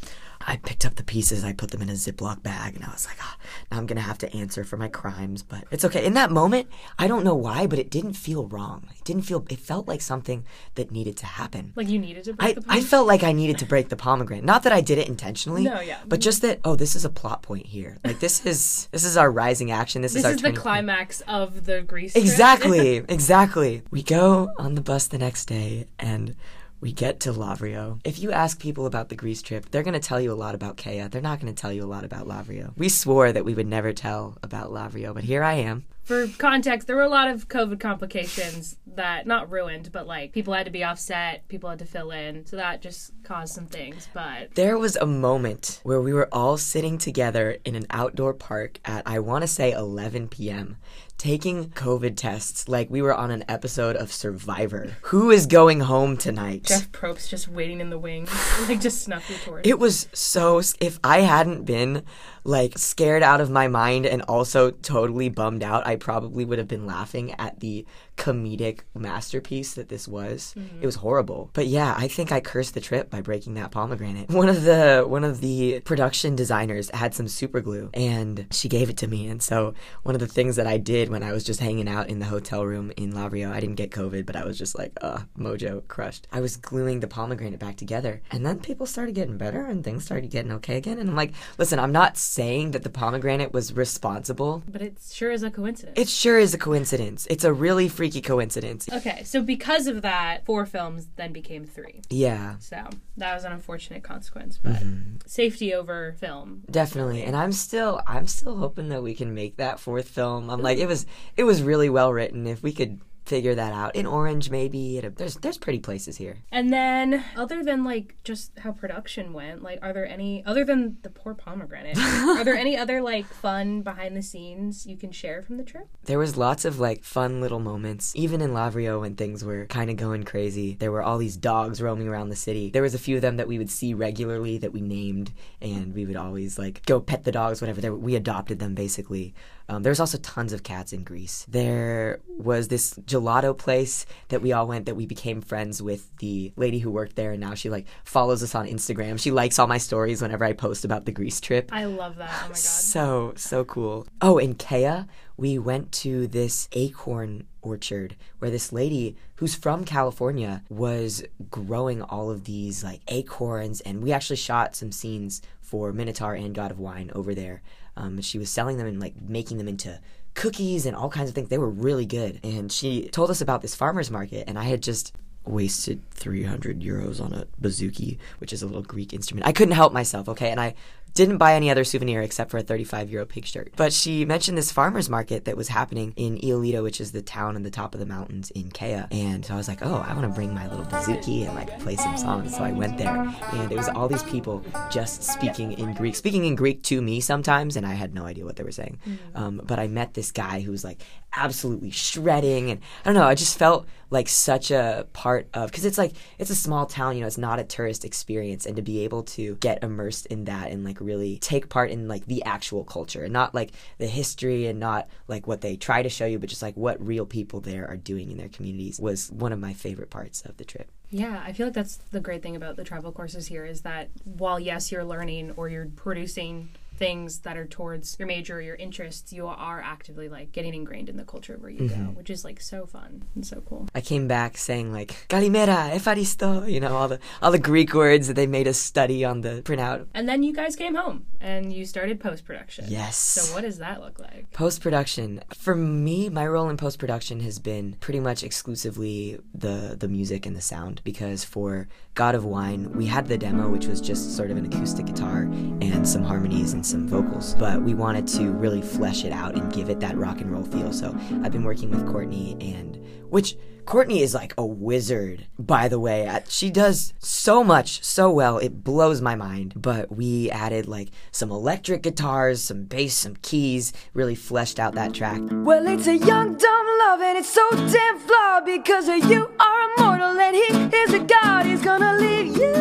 I 0.46 0.56
picked 0.56 0.84
up 0.84 0.96
the 0.96 1.04
pieces, 1.04 1.44
I 1.44 1.52
put 1.52 1.70
them 1.70 1.82
in 1.82 1.88
a 1.88 1.92
Ziploc 1.92 2.42
bag, 2.42 2.74
and 2.74 2.84
I 2.84 2.90
was 2.90 3.06
like, 3.06 3.16
oh, 3.22 3.34
now 3.70 3.78
I'm 3.78 3.86
gonna 3.86 4.00
have 4.00 4.18
to 4.18 4.36
answer 4.36 4.64
for 4.64 4.76
my 4.76 4.88
crimes, 4.88 5.42
but 5.42 5.64
it's 5.70 5.84
okay. 5.84 6.04
In 6.04 6.14
that 6.14 6.30
moment, 6.30 6.68
I 6.98 7.06
don't 7.06 7.24
know 7.24 7.34
why, 7.34 7.66
but 7.66 7.78
it 7.78 7.90
didn't 7.90 8.14
feel 8.14 8.46
wrong. 8.46 8.88
It 8.96 9.04
didn't 9.04 9.22
feel, 9.22 9.44
it 9.48 9.58
felt 9.58 9.88
like 9.88 10.00
something 10.00 10.44
that 10.74 10.90
needed 10.90 11.16
to 11.18 11.26
happen. 11.26 11.72
Like 11.76 11.88
you 11.88 11.98
needed 11.98 12.24
to 12.24 12.32
break 12.34 12.58
I, 12.58 12.60
the 12.60 12.64
I 12.68 12.80
felt 12.80 13.06
like 13.06 13.22
I 13.22 13.32
needed 13.32 13.58
to 13.58 13.66
break 13.66 13.88
the 13.88 13.96
pomegranate. 13.96 14.44
Not 14.44 14.62
that 14.64 14.72
I 14.72 14.80
did 14.80 14.98
it 14.98 15.08
intentionally. 15.08 15.64
No, 15.64 15.80
yeah. 15.80 15.98
But 16.06 16.20
just 16.20 16.42
that, 16.42 16.60
oh, 16.64 16.76
this 16.76 16.94
is 16.96 17.04
a 17.04 17.10
plot 17.10 17.42
point 17.42 17.66
here. 17.66 17.98
Like 18.04 18.20
this 18.20 18.44
is 18.46 18.88
this 18.92 19.04
is 19.04 19.16
our 19.16 19.30
rising 19.30 19.70
action. 19.70 20.02
This, 20.02 20.12
This 20.12 20.20
is 20.20 20.24
our 20.24 20.30
is 20.32 20.36
the 20.38 20.42
turning 20.42 20.56
point. 20.56 20.62
climax 20.62 21.20
of 21.22 21.64
the 21.64 21.82
Grease. 21.82 22.14
Exactly, 22.16 22.96
exactly. 23.08 23.82
We 23.90 24.02
go 24.02 24.50
on 24.58 24.74
the 24.74 24.80
bus 24.80 25.06
the 25.06 25.18
next 25.18 25.46
day 25.46 25.86
and 25.98 26.34
we 26.82 26.92
get 26.92 27.20
to 27.20 27.32
Lavrio. 27.32 28.00
If 28.04 28.18
you 28.18 28.32
ask 28.32 28.58
people 28.60 28.86
about 28.86 29.08
the 29.08 29.14
Greece 29.14 29.40
trip, 29.40 29.70
they're 29.70 29.84
going 29.84 29.94
to 29.94 30.00
tell 30.00 30.20
you 30.20 30.32
a 30.32 30.34
lot 30.34 30.56
about 30.56 30.76
Kea. 30.76 31.06
They're 31.06 31.22
not 31.22 31.40
going 31.40 31.54
to 31.54 31.58
tell 31.58 31.72
you 31.72 31.84
a 31.84 31.86
lot 31.86 32.04
about 32.04 32.26
Lavrio. 32.26 32.76
We 32.76 32.88
swore 32.88 33.30
that 33.32 33.44
we 33.44 33.54
would 33.54 33.68
never 33.68 33.92
tell 33.92 34.36
about 34.42 34.70
Lavrio, 34.72 35.14
but 35.14 35.22
here 35.22 35.44
I 35.44 35.54
am. 35.54 35.84
for 36.02 36.26
context, 36.26 36.88
there 36.88 36.96
were 36.96 37.02
a 37.02 37.08
lot 37.08 37.28
of 37.28 37.46
COVID 37.48 37.78
complications 37.78 38.76
that 38.94 39.26
not 39.28 39.48
ruined, 39.50 39.92
but 39.92 40.08
like 40.08 40.32
people 40.32 40.52
had 40.52 40.66
to 40.66 40.72
be 40.72 40.82
offset, 40.82 41.46
people 41.46 41.70
had 41.70 41.78
to 41.78 41.84
fill 41.86 42.10
in, 42.10 42.44
so 42.44 42.56
that 42.56 42.82
just 42.82 43.12
caused 43.22 43.54
some 43.54 43.66
things. 43.66 44.08
But 44.12 44.54
There 44.56 44.76
was 44.76 44.96
a 44.96 45.06
moment 45.06 45.80
where 45.84 46.00
we 46.00 46.12
were 46.12 46.28
all 46.32 46.56
sitting 46.56 46.98
together 46.98 47.58
in 47.64 47.76
an 47.76 47.86
outdoor 47.90 48.34
park 48.34 48.80
at, 48.84 49.04
I 49.06 49.20
want 49.20 49.42
to 49.42 49.48
say, 49.48 49.70
11 49.70 50.28
p.m., 50.28 50.76
taking 51.22 51.70
COVID 51.70 52.16
tests 52.16 52.66
like 52.68 52.90
we 52.90 53.00
were 53.00 53.14
on 53.14 53.30
an 53.30 53.44
episode 53.46 53.94
of 53.94 54.12
Survivor. 54.12 54.96
Who 55.02 55.30
is 55.30 55.46
going 55.46 55.78
home 55.78 56.16
tonight? 56.16 56.64
Jeff 56.64 56.90
Probst 56.90 57.28
just 57.28 57.46
waiting 57.46 57.80
in 57.80 57.90
the 57.90 57.98
wings, 57.98 58.28
like 58.68 58.80
just 58.80 59.02
snuffing 59.02 59.36
towards. 59.44 59.68
It 59.68 59.78
was 59.78 60.08
so. 60.12 60.60
If 60.80 60.98
I 61.04 61.20
hadn't 61.20 61.62
been 61.62 62.02
like 62.44 62.78
scared 62.78 63.22
out 63.22 63.40
of 63.40 63.50
my 63.50 63.68
mind 63.68 64.06
and 64.06 64.22
also 64.22 64.70
totally 64.70 65.28
bummed 65.28 65.62
out, 65.62 65.86
I 65.86 65.96
probably 65.96 66.44
would 66.44 66.58
have 66.58 66.68
been 66.68 66.86
laughing 66.86 67.32
at 67.38 67.60
the 67.60 67.86
comedic 68.16 68.80
masterpiece 68.94 69.74
that 69.74 69.88
this 69.88 70.06
was. 70.06 70.54
It 70.80 70.86
was 70.86 70.96
horrible. 70.96 71.50
But 71.54 71.66
yeah, 71.66 71.94
I 71.96 72.08
think 72.08 72.30
I 72.30 72.40
cursed 72.40 72.74
the 72.74 72.80
trip 72.80 73.10
by 73.10 73.20
breaking 73.20 73.54
that 73.54 73.70
pomegranate. 73.70 74.28
One 74.28 74.48
of 74.48 74.62
the 74.64 75.04
one 75.06 75.24
of 75.24 75.40
the 75.40 75.80
production 75.80 76.36
designers 76.36 76.90
had 76.90 77.14
some 77.14 77.28
super 77.28 77.60
glue 77.60 77.90
and 77.94 78.46
she 78.50 78.68
gave 78.68 78.90
it 78.90 78.96
to 78.98 79.08
me. 79.08 79.28
And 79.28 79.42
so 79.42 79.74
one 80.02 80.14
of 80.14 80.20
the 80.20 80.26
things 80.26 80.56
that 80.56 80.66
I 80.66 80.78
did 80.78 81.08
when 81.08 81.22
I 81.22 81.32
was 81.32 81.44
just 81.44 81.60
hanging 81.60 81.88
out 81.88 82.08
in 82.08 82.18
the 82.18 82.26
hotel 82.26 82.64
room 82.64 82.92
in 82.96 83.12
Lavrio, 83.12 83.52
I 83.52 83.60
didn't 83.60 83.76
get 83.76 83.90
COVID, 83.90 84.26
but 84.26 84.36
I 84.36 84.44
was 84.44 84.58
just 84.58 84.76
like, 84.78 84.92
uh, 85.00 85.20
mojo 85.38 85.86
crushed. 85.88 86.26
I 86.32 86.40
was 86.40 86.56
gluing 86.56 87.00
the 87.00 87.08
pomegranate 87.08 87.60
back 87.60 87.76
together. 87.76 88.22
And 88.30 88.44
then 88.44 88.60
people 88.60 88.86
started 88.86 89.14
getting 89.14 89.38
better 89.38 89.64
and 89.64 89.82
things 89.82 90.04
started 90.04 90.30
getting 90.30 90.52
okay 90.52 90.76
again. 90.76 90.98
And 90.98 91.10
I'm 91.10 91.16
like, 91.16 91.32
listen, 91.58 91.78
I'm 91.78 91.92
not 91.92 92.16
saying 92.32 92.70
that 92.72 92.82
the 92.82 92.90
pomegranate 92.90 93.52
was 93.52 93.72
responsible. 93.74 94.62
but 94.68 94.80
it 94.82 94.96
sure 95.10 95.30
is 95.30 95.42
a 95.42 95.50
coincidence. 95.50 95.98
It 95.98 96.08
sure 96.08 96.38
is 96.38 96.54
a 96.54 96.58
coincidence. 96.58 97.26
It's 97.30 97.44
a 97.44 97.52
really 97.52 97.88
freaky 97.88 98.20
coincidence. 98.22 98.88
okay, 98.92 99.22
so 99.24 99.42
because 99.42 99.86
of 99.86 100.02
that, 100.02 100.44
four 100.46 100.64
films 100.66 101.08
then 101.16 101.32
became 101.32 101.64
three. 101.64 102.00
Yeah. 102.10 102.56
So 102.58 102.78
that 103.18 103.34
was 103.34 103.44
an 103.44 103.52
unfortunate 103.52 104.02
consequence, 104.02 104.58
but 104.62 104.72
Mm-hmm. 104.72 105.16
safety 105.26 105.74
over 105.74 106.14
film. 106.18 106.62
Definitely. 106.70 107.22
And 107.22 107.36
I'm 107.36 107.52
still 107.52 108.00
I'm 108.06 108.26
still 108.26 108.56
hoping 108.56 108.88
that 108.88 109.02
we 109.02 109.14
can 109.14 109.34
make 109.34 109.56
that 109.58 109.78
fourth 109.78 110.08
film. 110.08 110.48
I'm 110.50 110.62
like 110.62 110.78
it 110.78 110.86
was 110.86 111.04
it 111.36 111.44
was 111.44 111.62
really 111.62 111.88
well 111.90 112.12
written. 112.12 112.46
If 112.46 112.62
we 112.62 112.72
could 112.72 113.00
figure 113.24 113.54
that 113.54 113.72
out 113.72 113.94
in 113.94 114.06
Orange 114.06 114.50
maybe 114.50 114.98
a, 114.98 115.10
there's 115.10 115.36
there's 115.36 115.58
pretty 115.58 115.78
places 115.78 116.16
here. 116.16 116.38
And 116.50 116.72
then, 116.72 117.24
other 117.36 117.62
than 117.62 117.84
like 117.84 118.16
just 118.24 118.58
how 118.58 118.72
production 118.72 119.32
went, 119.32 119.62
like, 119.62 119.78
are 119.82 119.92
there 119.92 120.06
any 120.06 120.44
other 120.44 120.64
than 120.64 120.98
the 121.02 121.10
poor 121.10 121.34
pomegranate? 121.34 121.98
are 121.98 122.44
there 122.44 122.56
any 122.56 122.76
other 122.76 123.00
like 123.00 123.26
fun 123.26 123.82
behind 123.82 124.16
the 124.16 124.22
scenes 124.22 124.86
you 124.86 124.96
can 124.96 125.12
share 125.12 125.42
from 125.42 125.56
the 125.56 125.64
trip? 125.64 125.88
There 126.04 126.18
was 126.18 126.36
lots 126.36 126.64
of 126.64 126.80
like 126.80 127.04
fun 127.04 127.40
little 127.40 127.60
moments. 127.60 128.12
Even 128.16 128.40
in 128.40 128.50
Lavrio 128.50 129.00
when 129.00 129.14
things 129.14 129.44
were 129.44 129.66
kind 129.66 129.90
of 129.90 129.96
going 129.96 130.24
crazy, 130.24 130.74
there 130.74 130.92
were 130.92 131.02
all 131.02 131.18
these 131.18 131.36
dogs 131.36 131.80
roaming 131.80 132.08
around 132.08 132.28
the 132.28 132.36
city. 132.36 132.70
There 132.70 132.82
was 132.82 132.94
a 132.94 132.98
few 132.98 133.16
of 133.16 133.22
them 133.22 133.36
that 133.36 133.48
we 133.48 133.58
would 133.58 133.70
see 133.70 133.94
regularly 133.94 134.58
that 134.58 134.72
we 134.72 134.80
named, 134.80 135.32
and 135.60 135.94
we 135.94 136.04
would 136.06 136.16
always 136.16 136.58
like 136.58 136.84
go 136.86 137.00
pet 137.00 137.24
the 137.24 137.32
dogs, 137.32 137.60
whatever. 137.60 137.80
They, 137.80 137.90
we 137.90 138.16
adopted 138.16 138.58
them 138.58 138.74
basically. 138.74 139.34
Um, 139.68 139.82
there 139.82 139.90
was 139.90 140.00
also 140.00 140.18
tons 140.18 140.52
of 140.52 140.62
cats 140.62 140.92
in 140.92 141.04
Greece. 141.04 141.46
There 141.48 142.20
was 142.26 142.68
this 142.68 142.94
gelato 142.94 143.56
place 143.56 144.06
that 144.28 144.42
we 144.42 144.52
all 144.52 144.66
went 144.66 144.86
that 144.86 144.96
we 144.96 145.06
became 145.06 145.40
friends 145.40 145.80
with 145.80 146.14
the 146.18 146.52
lady 146.56 146.78
who 146.78 146.90
worked 146.90 147.16
there, 147.16 147.32
and 147.32 147.40
now 147.40 147.54
she 147.54 147.70
like 147.70 147.86
follows 148.04 148.42
us 148.42 148.54
on 148.54 148.66
Instagram. 148.66 149.20
She 149.20 149.30
likes 149.30 149.58
all 149.58 149.66
my 149.66 149.78
stories 149.78 150.22
whenever 150.22 150.44
I 150.44 150.52
post 150.52 150.84
about 150.84 151.04
the 151.04 151.12
Greece 151.12 151.40
trip. 151.40 151.70
I 151.72 151.84
love 151.84 152.16
that. 152.16 152.30
Oh 152.30 152.42
my 152.42 152.48
god. 152.48 152.56
So, 152.56 153.32
so 153.36 153.64
cool. 153.64 154.06
Oh, 154.20 154.38
in 154.38 154.54
Kea, 154.54 155.04
we 155.36 155.58
went 155.58 155.92
to 155.92 156.26
this 156.26 156.68
acorn 156.72 157.46
orchard 157.62 158.16
where 158.38 158.50
this 158.50 158.72
lady 158.72 159.16
who's 159.36 159.54
from 159.54 159.84
California 159.84 160.62
was 160.68 161.24
growing 161.50 162.02
all 162.02 162.30
of 162.30 162.44
these 162.44 162.84
like 162.84 163.00
acorns, 163.08 163.80
and 163.80 164.02
we 164.02 164.12
actually 164.12 164.36
shot 164.36 164.76
some 164.76 164.92
scenes 164.92 165.40
for 165.60 165.92
Minotaur 165.92 166.34
and 166.34 166.54
God 166.54 166.70
of 166.70 166.78
Wine 166.78 167.10
over 167.14 167.34
there. 167.34 167.62
Um, 167.96 168.20
she 168.20 168.38
was 168.38 168.50
selling 168.50 168.78
them 168.78 168.86
and 168.86 169.00
like 169.00 169.14
making 169.20 169.58
them 169.58 169.68
into 169.68 170.00
cookies 170.34 170.86
and 170.86 170.96
all 170.96 171.10
kinds 171.10 171.28
of 171.28 171.34
things. 171.34 171.48
They 171.48 171.58
were 171.58 171.68
really 171.68 172.06
good. 172.06 172.40
And 172.42 172.70
she 172.72 173.08
told 173.08 173.30
us 173.30 173.40
about 173.40 173.62
this 173.62 173.74
farmer's 173.74 174.10
market, 174.10 174.44
and 174.48 174.58
I 174.58 174.64
had 174.64 174.82
just 174.82 175.12
wasted 175.44 176.00
300 176.12 176.80
euros 176.80 177.20
on 177.20 177.32
a 177.32 177.46
bouzouki, 177.60 178.18
which 178.38 178.52
is 178.52 178.62
a 178.62 178.66
little 178.66 178.82
Greek 178.82 179.12
instrument. 179.12 179.46
I 179.46 179.52
couldn't 179.52 179.74
help 179.74 179.92
myself, 179.92 180.28
okay? 180.28 180.50
And 180.50 180.60
I 180.60 180.74
didn't 181.14 181.38
buy 181.38 181.54
any 181.54 181.70
other 181.70 181.84
souvenir 181.84 182.22
except 182.22 182.50
for 182.50 182.58
a 182.58 182.62
35 182.62 183.10
euro 183.10 183.26
pig 183.26 183.44
shirt. 183.44 183.72
But 183.76 183.92
she 183.92 184.24
mentioned 184.24 184.56
this 184.56 184.72
farmer's 184.72 185.08
market 185.08 185.44
that 185.44 185.56
was 185.56 185.68
happening 185.68 186.12
in 186.16 186.38
Ioulida, 186.38 186.82
which 186.82 187.00
is 187.00 187.12
the 187.12 187.22
town 187.22 187.56
on 187.56 187.62
the 187.62 187.70
top 187.70 187.94
of 187.94 188.00
the 188.00 188.06
mountains 188.06 188.50
in 188.52 188.70
Kea. 188.70 189.04
And 189.10 189.44
so 189.44 189.54
I 189.54 189.56
was 189.56 189.68
like, 189.68 189.80
oh, 189.82 190.04
I 190.06 190.14
want 190.14 190.22
to 190.22 190.34
bring 190.34 190.54
my 190.54 190.68
little 190.68 190.84
bouzouki 190.86 191.46
and 191.46 191.54
like 191.54 191.78
play 191.80 191.96
some 191.96 192.16
songs. 192.16 192.56
So 192.56 192.64
I 192.64 192.72
went 192.72 192.98
there, 192.98 193.08
and 193.52 193.72
it 193.72 193.76
was 193.76 193.88
all 193.88 194.08
these 194.08 194.22
people 194.24 194.64
just 194.90 195.22
speaking 195.22 195.72
in 195.72 195.94
Greek, 195.94 196.16
speaking 196.16 196.44
in 196.44 196.54
Greek 196.54 196.82
to 196.84 197.00
me 197.00 197.20
sometimes, 197.20 197.76
and 197.76 197.86
I 197.86 197.94
had 197.94 198.14
no 198.14 198.24
idea 198.24 198.44
what 198.44 198.56
they 198.56 198.64
were 198.64 198.72
saying. 198.72 198.98
Um, 199.34 199.60
but 199.64 199.78
I 199.78 199.88
met 199.88 200.14
this 200.14 200.30
guy 200.30 200.60
who 200.60 200.70
was 200.70 200.84
like 200.84 201.02
absolutely 201.36 201.90
shredding, 201.90 202.70
and 202.70 202.80
I 203.04 203.08
don't 203.08 203.14
know, 203.14 203.26
I 203.26 203.34
just 203.34 203.58
felt 203.58 203.86
like 204.10 204.28
such 204.28 204.70
a 204.70 205.06
part 205.14 205.48
of 205.54 205.70
because 205.70 205.86
it's 205.86 205.96
like 205.96 206.12
it's 206.38 206.50
a 206.50 206.54
small 206.54 206.84
town, 206.84 207.16
you 207.16 207.22
know, 207.22 207.26
it's 207.26 207.38
not 207.38 207.58
a 207.58 207.64
tourist 207.64 208.04
experience, 208.04 208.66
and 208.66 208.76
to 208.76 208.82
be 208.82 209.04
able 209.04 209.22
to 209.22 209.56
get 209.56 209.82
immersed 209.82 210.26
in 210.26 210.44
that 210.44 210.70
and 210.70 210.84
like 210.84 211.00
really 211.02 211.38
take 211.38 211.68
part 211.68 211.90
in 211.90 212.08
like 212.08 212.26
the 212.26 212.44
actual 212.44 212.84
culture, 212.84 213.24
and 213.24 213.32
not 213.32 213.54
like 213.54 213.72
the 213.98 214.06
history 214.06 214.66
and 214.66 214.80
not 214.80 215.08
like 215.28 215.46
what 215.46 215.60
they 215.60 215.76
try 215.76 216.02
to 216.02 216.08
show 216.08 216.26
you, 216.26 216.38
but 216.38 216.48
just 216.48 216.62
like 216.62 216.76
what 216.76 217.04
real 217.04 217.26
people 217.26 217.60
there 217.60 217.88
are 217.88 217.96
doing 217.96 218.30
in 218.30 218.36
their 218.36 218.48
communities 218.48 218.98
was 219.00 219.30
one 219.32 219.52
of 219.52 219.58
my 219.58 219.72
favorite 219.72 220.10
parts 220.10 220.42
of 220.42 220.56
the 220.56 220.64
trip. 220.64 220.90
Yeah, 221.10 221.42
I 221.44 221.52
feel 221.52 221.66
like 221.66 221.74
that's 221.74 221.96
the 222.10 222.20
great 222.20 222.42
thing 222.42 222.56
about 222.56 222.76
the 222.76 222.84
travel 222.84 223.12
courses 223.12 223.46
here 223.46 223.66
is 223.66 223.82
that 223.82 224.08
while 224.24 224.58
yes, 224.58 224.90
you're 224.90 225.04
learning 225.04 225.52
or 225.56 225.68
you're 225.68 225.88
producing 225.94 226.70
things 226.96 227.40
that 227.40 227.56
are 227.56 227.66
towards 227.66 228.16
your 228.18 228.28
major 228.28 228.58
or 228.58 228.60
your 228.60 228.76
interests, 228.76 229.32
you 229.32 229.46
are 229.46 229.80
actively 229.80 230.28
like 230.28 230.52
getting 230.52 230.74
ingrained 230.74 231.08
in 231.08 231.16
the 231.16 231.24
culture 231.24 231.56
where 231.58 231.70
you 231.70 231.82
mm-hmm. 231.82 232.06
go, 232.06 232.10
which 232.12 232.30
is 232.30 232.44
like 232.44 232.60
so 232.60 232.86
fun 232.86 233.24
and 233.34 233.46
so 233.46 233.62
cool. 233.62 233.88
I 233.94 234.00
came 234.00 234.28
back 234.28 234.56
saying 234.56 234.92
like 234.92 235.26
Kalimera, 235.28 235.92
Efaristo, 235.92 236.70
you 236.70 236.80
know 236.80 236.94
all 236.96 237.08
the 237.08 237.18
all 237.40 237.50
the 237.50 237.58
Greek 237.58 237.94
words 237.94 238.28
that 238.28 238.34
they 238.34 238.46
made 238.46 238.68
us 238.68 238.78
study 238.78 239.24
on 239.24 239.40
the 239.40 239.62
printout. 239.62 240.06
And 240.14 240.28
then 240.28 240.42
you 240.42 240.52
guys 240.52 240.76
came 240.76 240.94
home 240.94 241.26
and 241.40 241.72
you 241.72 241.84
started 241.86 242.20
post 242.20 242.44
production. 242.44 242.84
Yes. 242.88 243.16
So 243.16 243.54
what 243.54 243.62
does 243.62 243.78
that 243.78 244.00
look 244.00 244.18
like? 244.18 244.50
Post 244.52 244.80
production. 244.80 245.42
For 245.54 245.74
me, 245.74 246.28
my 246.28 246.46
role 246.46 246.68
in 246.68 246.76
post 246.76 246.98
production 246.98 247.40
has 247.40 247.58
been 247.58 247.96
pretty 248.00 248.20
much 248.20 248.42
exclusively 248.42 249.38
the 249.54 249.96
the 249.98 250.08
music 250.08 250.46
and 250.46 250.56
the 250.56 250.60
sound 250.60 251.00
because 251.04 251.44
for 251.44 251.88
God 252.14 252.34
of 252.34 252.44
Wine, 252.44 252.92
we 252.92 253.06
had 253.06 253.26
the 253.28 253.38
demo 253.38 253.68
which 253.68 253.86
was 253.86 254.00
just 254.00 254.36
sort 254.36 254.50
of 254.50 254.56
an 254.56 254.66
acoustic 254.66 255.06
guitar 255.06 255.42
and 255.80 256.06
some 256.06 256.22
harmonies 256.22 256.72
and 256.72 256.81
some 256.84 257.06
vocals, 257.08 257.54
but 257.54 257.82
we 257.82 257.94
wanted 257.94 258.26
to 258.28 258.50
really 258.52 258.82
flesh 258.82 259.24
it 259.24 259.32
out 259.32 259.54
and 259.54 259.72
give 259.72 259.88
it 259.88 260.00
that 260.00 260.16
rock 260.16 260.40
and 260.40 260.50
roll 260.50 260.64
feel. 260.64 260.92
So, 260.92 261.16
I've 261.42 261.52
been 261.52 261.64
working 261.64 261.90
with 261.90 262.06
Courtney 262.06 262.56
and 262.60 262.98
which 263.28 263.56
Courtney 263.84 264.22
is 264.22 264.32
like 264.34 264.54
a 264.56 264.64
wizard, 264.64 265.48
by 265.58 265.88
the 265.88 265.98
way. 265.98 266.28
Uh, 266.28 266.40
She 266.48 266.70
does 266.70 267.14
so 267.18 267.64
much 267.64 268.04
so 268.04 268.30
well, 268.30 268.58
it 268.58 268.84
blows 268.84 269.20
my 269.20 269.34
mind. 269.34 269.72
But 269.74 270.14
we 270.14 270.50
added 270.50 270.86
like 270.86 271.08
some 271.32 271.50
electric 271.50 272.02
guitars, 272.02 272.62
some 272.62 272.84
bass, 272.84 273.14
some 273.14 273.36
keys, 273.42 273.92
really 274.14 274.36
fleshed 274.36 274.78
out 274.78 274.94
that 274.94 275.14
track. 275.14 275.40
Well, 275.50 275.86
it's 275.88 276.06
a 276.06 276.16
young, 276.16 276.56
dumb 276.56 276.86
love, 277.00 277.20
and 277.22 277.38
it's 277.38 277.48
so 277.50 277.68
damn 277.72 278.18
flawed 278.20 278.64
because 278.66 279.08
you 279.08 279.50
are 279.58 279.90
immortal, 279.96 280.38
and 280.38 280.54
he 280.54 280.96
is 280.98 281.14
a 281.14 281.20
god. 281.20 281.66
He's 281.66 281.82
gonna 281.82 282.16
leave 282.18 282.56
you, 282.56 282.72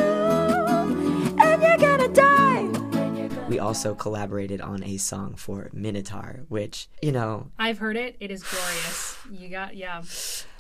also 3.71 3.95
collaborated 3.95 4.59
on 4.59 4.83
a 4.83 4.97
song 4.97 5.35
for 5.35 5.69
Minotaur, 5.71 6.41
which, 6.49 6.89
you 7.01 7.11
know, 7.13 7.51
I've 7.57 7.77
heard 7.77 7.95
it. 7.95 8.17
It 8.19 8.29
is 8.29 8.43
glorious. 8.43 9.17
You 9.31 9.47
got 9.47 9.77
yeah. 9.77 10.03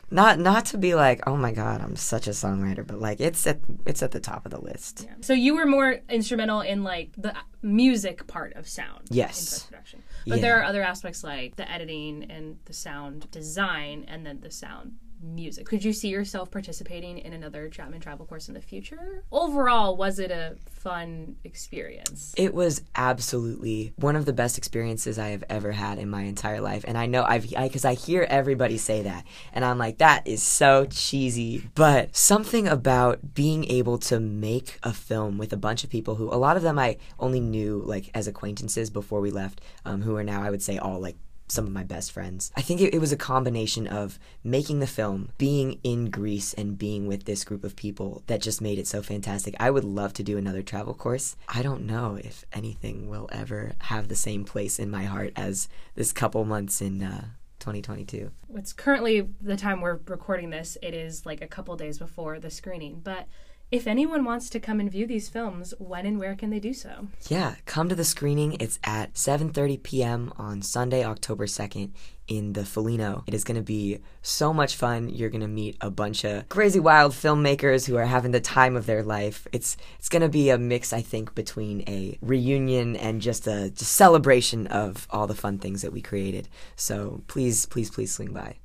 not 0.09 0.39
not 0.39 0.65
to 0.67 0.77
be 0.77 0.95
like, 0.95 1.19
oh 1.27 1.35
my 1.35 1.51
god, 1.51 1.81
I'm 1.81 1.97
such 1.97 2.27
a 2.27 2.31
songwriter, 2.31 2.87
but 2.87 2.99
like 3.01 3.19
it's 3.19 3.45
at 3.45 3.59
it's 3.85 4.01
at 4.01 4.11
the 4.11 4.21
top 4.21 4.45
of 4.45 4.51
the 4.51 4.61
list. 4.61 5.07
So 5.19 5.33
you 5.33 5.55
were 5.55 5.65
more 5.65 5.99
instrumental 6.09 6.61
in 6.61 6.83
like 6.85 7.09
the 7.17 7.33
music 7.61 8.27
part 8.27 8.53
of 8.53 8.65
sound. 8.67 9.07
Yes. 9.09 9.63
Production. 9.63 10.03
But 10.25 10.37
Yeah. 10.37 10.41
there 10.41 10.59
are 10.59 10.63
other 10.63 10.83
aspects 10.83 11.21
like 11.23 11.57
the 11.57 11.69
editing 11.69 12.31
and 12.31 12.59
the 12.65 12.73
sound 12.73 13.29
design 13.31 14.05
and 14.07 14.25
then 14.25 14.39
the 14.41 14.51
sound 14.51 14.93
music. 15.23 15.65
Could 15.65 15.83
you 15.83 15.93
see 15.93 16.09
yourself 16.09 16.51
participating 16.51 17.17
in 17.17 17.33
another 17.33 17.69
Chapman 17.69 18.01
travel 18.01 18.25
course 18.25 18.47
in 18.47 18.53
the 18.53 18.61
future? 18.61 19.23
Overall, 19.31 19.95
was 19.95 20.19
it 20.19 20.31
a 20.31 20.55
fun 20.65 21.35
experience? 21.43 22.33
It 22.37 22.53
was 22.53 22.81
absolutely 22.95 23.93
one 23.95 24.15
of 24.15 24.25
the 24.25 24.33
best 24.33 24.57
experiences 24.57 25.19
I 25.19 25.29
have 25.29 25.43
ever 25.49 25.71
had 25.71 25.99
in 25.99 26.09
my 26.09 26.23
entire 26.23 26.61
life, 26.61 26.83
and 26.87 26.97
I 26.97 27.05
know 27.05 27.23
I've 27.23 27.49
because 27.49 27.85
I, 27.85 27.93
hear 27.93 28.25
everybody 28.29 28.77
say 28.77 29.03
that, 29.03 29.25
and 29.53 29.63
I'm 29.63 29.77
like, 29.77 29.99
that 29.99 30.27
is 30.27 30.41
so 30.41 30.85
cheesy. 30.89 31.69
But 31.75 32.15
something 32.15 32.67
about 32.67 33.33
being 33.33 33.65
able 33.65 33.97
to 33.99 34.19
make 34.19 34.79
a 34.83 34.93
film 34.93 35.37
with 35.37 35.53
a 35.53 35.57
bunch 35.57 35.83
of 35.83 35.89
people 35.89 36.15
who, 36.15 36.33
a 36.33 36.35
lot 36.35 36.57
of 36.57 36.63
them 36.63 36.79
I 36.79 36.97
only 37.19 37.39
knew 37.39 37.81
like 37.85 38.09
as 38.13 38.27
acquaintances 38.27 38.89
before 38.89 39.21
we 39.21 39.31
left, 39.31 39.61
um, 39.85 40.01
who 40.01 40.15
are 40.15 40.23
now 40.23 40.41
I 40.41 40.49
would 40.49 40.61
say 40.61 40.77
all 40.77 40.99
like 40.99 41.17
some 41.51 41.65
of 41.65 41.71
my 41.71 41.83
best 41.83 42.11
friends. 42.11 42.51
I 42.55 42.61
think 42.61 42.81
it, 42.81 42.93
it 42.93 42.99
was 42.99 43.11
a 43.11 43.17
combination 43.17 43.87
of 43.87 44.17
making 44.43 44.79
the 44.79 44.87
film, 44.87 45.29
being 45.37 45.79
in 45.83 46.09
Greece, 46.09 46.53
and 46.53 46.77
being 46.77 47.07
with 47.07 47.25
this 47.25 47.43
group 47.43 47.63
of 47.63 47.75
people 47.75 48.23
that 48.27 48.41
just 48.41 48.61
made 48.61 48.79
it 48.79 48.87
so 48.87 49.01
fantastic. 49.01 49.55
I 49.59 49.69
would 49.69 49.83
love 49.83 50.13
to 50.13 50.23
do 50.23 50.37
another 50.37 50.63
travel 50.63 50.93
course. 50.93 51.35
I 51.47 51.61
don't 51.61 51.85
know 51.85 52.17
if 52.23 52.45
anything 52.53 53.09
will 53.09 53.29
ever 53.31 53.73
have 53.79 54.07
the 54.07 54.15
same 54.15 54.45
place 54.45 54.79
in 54.79 54.89
my 54.89 55.03
heart 55.03 55.33
as 55.35 55.67
this 55.95 56.11
couple 56.11 56.43
months 56.45 56.81
in 56.81 57.03
uh, 57.03 57.25
2022. 57.59 58.31
It's 58.55 58.73
currently 58.73 59.29
the 59.41 59.55
time 59.55 59.81
we're 59.81 59.99
recording 60.07 60.49
this. 60.49 60.77
It 60.81 60.93
is 60.93 61.25
like 61.25 61.41
a 61.41 61.47
couple 61.47 61.75
days 61.75 61.99
before 61.99 62.39
the 62.39 62.49
screening, 62.49 63.01
but 63.03 63.27
if 63.71 63.87
anyone 63.87 64.25
wants 64.25 64.49
to 64.49 64.59
come 64.59 64.81
and 64.81 64.91
view 64.91 65.07
these 65.07 65.29
films, 65.29 65.73
when 65.79 66.05
and 66.05 66.19
where 66.19 66.35
can 66.35 66.49
they 66.49 66.59
do 66.59 66.73
so? 66.73 67.07
Yeah, 67.29 67.55
come 67.65 67.87
to 67.87 67.95
the 67.95 68.03
screening. 68.03 68.57
It's 68.59 68.79
at 68.83 69.13
7:30 69.13 69.81
p.m. 69.81 70.33
on 70.37 70.61
Sunday, 70.61 71.05
October 71.05 71.45
2nd 71.45 71.91
in 72.27 72.53
the 72.53 72.61
Folino. 72.61 73.23
It 73.27 73.33
is 73.33 73.43
going 73.43 73.55
to 73.55 73.63
be 73.63 73.99
so 74.21 74.53
much 74.53 74.75
fun. 74.75 75.09
You're 75.09 75.29
going 75.29 75.41
to 75.41 75.47
meet 75.47 75.77
a 75.81 75.89
bunch 75.89 76.23
of 76.25 76.47
crazy 76.49 76.79
wild 76.79 77.13
filmmakers 77.13 77.87
who 77.87 77.95
are 77.95 78.05
having 78.05 78.31
the 78.31 78.41
time 78.41 78.75
of 78.75 78.85
their 78.85 79.03
life. 79.03 79.47
It's 79.53 79.77
it's 79.97 80.09
going 80.09 80.21
to 80.21 80.29
be 80.29 80.49
a 80.49 80.57
mix 80.57 80.91
I 80.91 81.01
think 81.01 81.33
between 81.33 81.83
a 81.87 82.17
reunion 82.21 82.97
and 82.97 83.21
just 83.21 83.47
a 83.47 83.69
just 83.69 83.93
celebration 83.93 84.67
of 84.67 85.07
all 85.09 85.27
the 85.27 85.35
fun 85.35 85.59
things 85.59 85.81
that 85.81 85.93
we 85.93 86.01
created. 86.01 86.49
So 86.75 87.23
please 87.27 87.65
please 87.65 87.89
please 87.89 88.11
swing 88.11 88.33
by. 88.33 88.60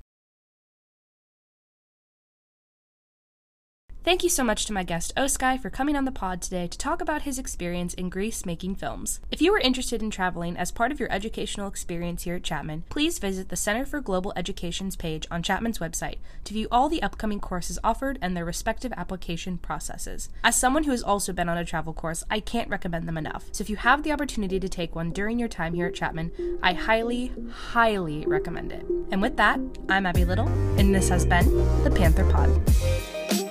Thank 4.07 4.23
you 4.23 4.31
so 4.31 4.45
much 4.45 4.67
to 4.67 4.73
my 4.73 4.85
guest 4.85 5.13
Oskai 5.17 5.61
for 5.61 5.69
coming 5.69 5.97
on 5.97 6.05
the 6.05 6.13
pod 6.13 6.41
today 6.41 6.69
to 6.69 6.79
talk 6.79 7.01
about 7.01 7.23
his 7.23 7.41
experience 7.41 7.93
in 7.93 8.09
Greece 8.09 8.47
making 8.47 8.77
films. 8.77 9.19
If 9.33 9.43
you 9.43 9.53
are 9.53 9.59
interested 9.59 10.01
in 10.01 10.13
traveling 10.13 10.57
as 10.57 10.71
part 10.71 10.93
of 10.93 11.01
your 11.01 11.11
educational 11.11 11.67
experience 11.67 12.23
here 12.23 12.37
at 12.37 12.45
Chapman, 12.45 12.85
please 12.89 13.19
visit 13.19 13.49
the 13.49 13.57
Center 13.57 13.85
for 13.85 14.01
Global 14.01 14.33
Education's 14.37 14.95
page 14.95 15.27
on 15.29 15.43
Chapman's 15.43 15.81
website 15.81 16.19
to 16.45 16.55
view 16.55 16.69
all 16.71 16.89
the 16.89 17.03
upcoming 17.03 17.41
courses 17.41 17.81
offered 17.83 18.17
and 18.23 18.37
their 18.37 18.45
respective 18.45 18.93
application 18.97 19.59
processes. 19.59 20.29
As 20.45 20.55
someone 20.55 20.85
who 20.85 20.93
has 20.93 21.03
also 21.03 21.33
been 21.33 21.49
on 21.49 21.59
a 21.59 21.65
travel 21.65 21.93
course, 21.93 22.23
I 22.31 22.39
can't 22.39 22.71
recommend 22.71 23.09
them 23.09 23.19
enough. 23.19 23.47
So 23.51 23.63
if 23.63 23.69
you 23.69 23.75
have 23.75 24.05
the 24.05 24.13
opportunity 24.13 24.61
to 24.61 24.69
take 24.69 24.95
one 24.95 25.11
during 25.11 25.41
your 25.41 25.49
time 25.49 25.75
here 25.75 25.89
at 25.89 25.97
Chapman, 25.97 26.61
I 26.63 26.75
highly, 26.75 27.33
highly 27.51 28.25
recommend 28.25 28.71
it. 28.71 28.87
And 29.11 29.21
with 29.21 29.37
that, 29.39 29.59
I'm 29.89 30.07
Abby 30.07 30.25
Little, 30.25 30.47
and 30.79 30.95
this 30.95 31.09
has 31.09 31.27
been 31.27 31.53
the 31.83 31.91
Panther 31.91 32.31
Pod. 32.31 33.46